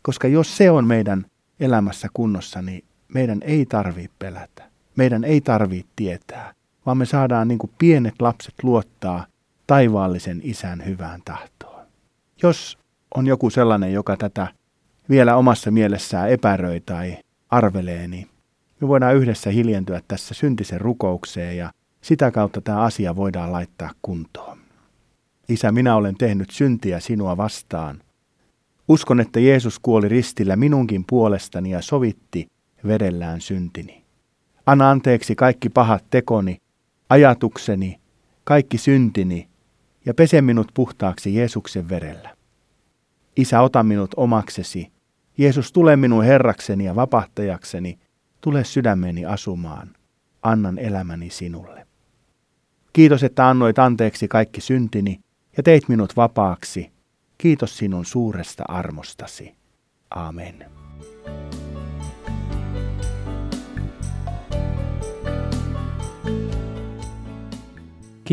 Koska 0.01 0.27
jos 0.27 0.57
se 0.57 0.71
on 0.71 0.87
meidän 0.87 1.25
elämässä 1.59 2.07
kunnossa, 2.13 2.61
niin 2.61 2.83
meidän 3.13 3.39
ei 3.41 3.65
tarvitse 3.65 4.15
pelätä. 4.19 4.69
Meidän 4.95 5.23
ei 5.23 5.41
tarvitse 5.41 5.91
tietää, 5.95 6.53
vaan 6.85 6.97
me 6.97 7.05
saadaan 7.05 7.47
niin 7.47 7.57
kuin 7.57 7.71
pienet 7.77 8.21
lapset 8.21 8.53
luottaa 8.63 9.25
taivaallisen 9.67 10.41
isän 10.43 10.85
hyvään 10.85 11.21
tahtoon. 11.25 11.85
Jos 12.43 12.77
on 13.15 13.27
joku 13.27 13.49
sellainen, 13.49 13.93
joka 13.93 14.17
tätä 14.17 14.47
vielä 15.09 15.35
omassa 15.35 15.71
mielessään 15.71 16.29
epäröi 16.29 16.79
tai 16.79 17.17
arvelee, 17.49 18.07
niin 18.07 18.27
me 18.81 18.87
voidaan 18.87 19.15
yhdessä 19.15 19.49
hiljentyä 19.49 20.01
tässä 20.07 20.33
syntisen 20.33 20.81
rukoukseen 20.81 21.57
ja 21.57 21.71
sitä 22.01 22.31
kautta 22.31 22.61
tämä 22.61 22.81
asia 22.81 23.15
voidaan 23.15 23.51
laittaa 23.51 23.91
kuntoon. 24.01 24.57
Isä, 25.49 25.71
minä 25.71 25.95
olen 25.95 26.15
tehnyt 26.15 26.49
syntiä 26.49 26.99
sinua 26.99 27.37
vastaan. 27.37 28.01
Uskon, 28.87 29.19
että 29.19 29.39
Jeesus 29.39 29.79
kuoli 29.79 30.09
ristillä 30.09 30.55
minunkin 30.55 31.05
puolestani 31.09 31.69
ja 31.69 31.81
sovitti 31.81 32.47
vedellään 32.87 33.41
syntini. 33.41 34.03
Anna 34.65 34.89
anteeksi 34.89 35.35
kaikki 35.35 35.69
pahat 35.69 36.03
tekoni, 36.09 36.61
ajatukseni, 37.13 37.99
kaikki 38.43 38.77
syntini 38.77 39.47
ja 40.05 40.13
pese 40.13 40.41
minut 40.41 40.67
puhtaaksi 40.73 41.35
Jeesuksen 41.35 41.89
verellä. 41.89 42.35
Isä, 43.37 43.61
ota 43.61 43.83
minut 43.83 44.11
omaksesi. 44.17 44.91
Jeesus, 45.37 45.71
tule 45.71 45.95
minun 45.95 46.23
herrakseni 46.23 46.85
ja 46.85 46.95
vapahtajakseni. 46.95 47.99
Tule 48.41 48.63
sydämeni 48.63 49.25
asumaan. 49.25 49.89
Annan 50.41 50.79
elämäni 50.79 51.29
sinulle. 51.29 51.87
Kiitos, 52.93 53.23
että 53.23 53.49
annoit 53.49 53.79
anteeksi 53.79 54.27
kaikki 54.27 54.61
syntini 54.61 55.19
ja 55.57 55.63
teit 55.63 55.89
minut 55.89 56.15
vapaaksi. 56.15 56.91
Kiitos 57.37 57.77
sinun 57.77 58.05
suuresta 58.05 58.63
armostasi. 58.67 59.55
Amen. 60.09 60.65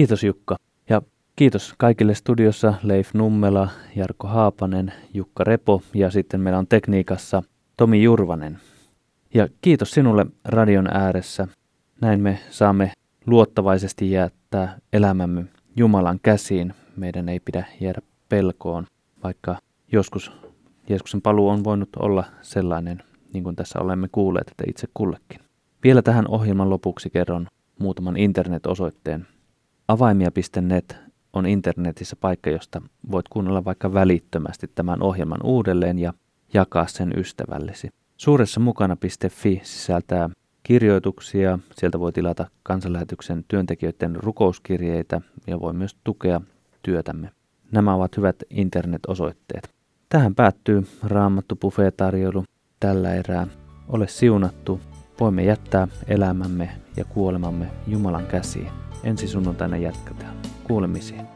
Kiitos 0.00 0.24
Jukka. 0.24 0.56
Ja 0.88 1.02
kiitos 1.36 1.74
kaikille 1.78 2.14
studiossa 2.14 2.74
Leif 2.82 3.14
Nummela, 3.14 3.68
Jarkko 3.96 4.28
Haapanen, 4.28 4.92
Jukka 5.14 5.44
Repo 5.44 5.82
ja 5.94 6.10
sitten 6.10 6.40
meillä 6.40 6.58
on 6.58 6.66
tekniikassa 6.66 7.42
Tomi 7.76 8.02
Jurvanen. 8.02 8.58
Ja 9.34 9.48
kiitos 9.60 9.90
sinulle 9.90 10.26
radion 10.44 10.88
ääressä. 10.92 11.48
Näin 12.00 12.20
me 12.20 12.38
saamme 12.50 12.92
luottavaisesti 13.26 14.10
jättää 14.10 14.78
elämämme 14.92 15.44
Jumalan 15.76 16.20
käsiin. 16.22 16.74
Meidän 16.96 17.28
ei 17.28 17.40
pidä 17.40 17.64
jäädä 17.80 18.00
pelkoon, 18.28 18.86
vaikka 19.22 19.56
joskus 19.92 20.32
Jeesuksen 20.88 21.22
paluu 21.22 21.48
on 21.48 21.64
voinut 21.64 21.96
olla 21.96 22.24
sellainen, 22.42 23.02
niin 23.32 23.44
kuin 23.44 23.56
tässä 23.56 23.78
olemme 23.80 24.08
kuulleet, 24.12 24.48
että 24.48 24.64
itse 24.68 24.86
kullekin. 24.94 25.40
Vielä 25.84 26.02
tähän 26.02 26.28
ohjelman 26.28 26.70
lopuksi 26.70 27.10
kerron 27.10 27.46
muutaman 27.78 28.16
internet-osoitteen. 28.16 29.26
Avaimia.net 29.90 30.96
on 31.32 31.46
internetissä 31.46 32.16
paikka, 32.16 32.50
josta 32.50 32.82
voit 33.10 33.28
kuunnella 33.28 33.64
vaikka 33.64 33.94
välittömästi 33.94 34.70
tämän 34.74 35.02
ohjelman 35.02 35.42
uudelleen 35.44 35.98
ja 35.98 36.12
jakaa 36.54 36.86
sen 36.86 37.12
ystävällesi. 37.16 37.88
Suuressa 38.16 38.60
mukana.fi 38.60 39.60
sisältää 39.62 40.30
kirjoituksia, 40.62 41.58
sieltä 41.72 42.00
voi 42.00 42.12
tilata 42.12 42.46
kansanlähetyksen 42.62 43.44
työntekijöiden 43.48 44.16
rukouskirjeitä 44.16 45.20
ja 45.46 45.60
voi 45.60 45.72
myös 45.72 45.96
tukea 46.04 46.40
työtämme. 46.82 47.30
Nämä 47.72 47.94
ovat 47.94 48.16
hyvät 48.16 48.36
internet-osoitteet. 48.50 49.70
Tähän 50.08 50.34
päättyy 50.34 50.86
Raamattu 51.02 51.58
tarjoulu 51.96 52.44
tällä 52.80 53.14
erää. 53.14 53.46
Ole 53.88 54.08
siunattu. 54.08 54.80
Voimme 55.20 55.44
jättää 55.44 55.88
elämämme 56.06 56.70
ja 56.96 57.04
kuolemamme 57.04 57.70
Jumalan 57.86 58.26
käsiin. 58.26 58.89
Ensi 59.04 59.28
sunnuntaina 59.28 59.76
jatketaan. 59.76 60.34
Kuulemisiin. 60.64 61.26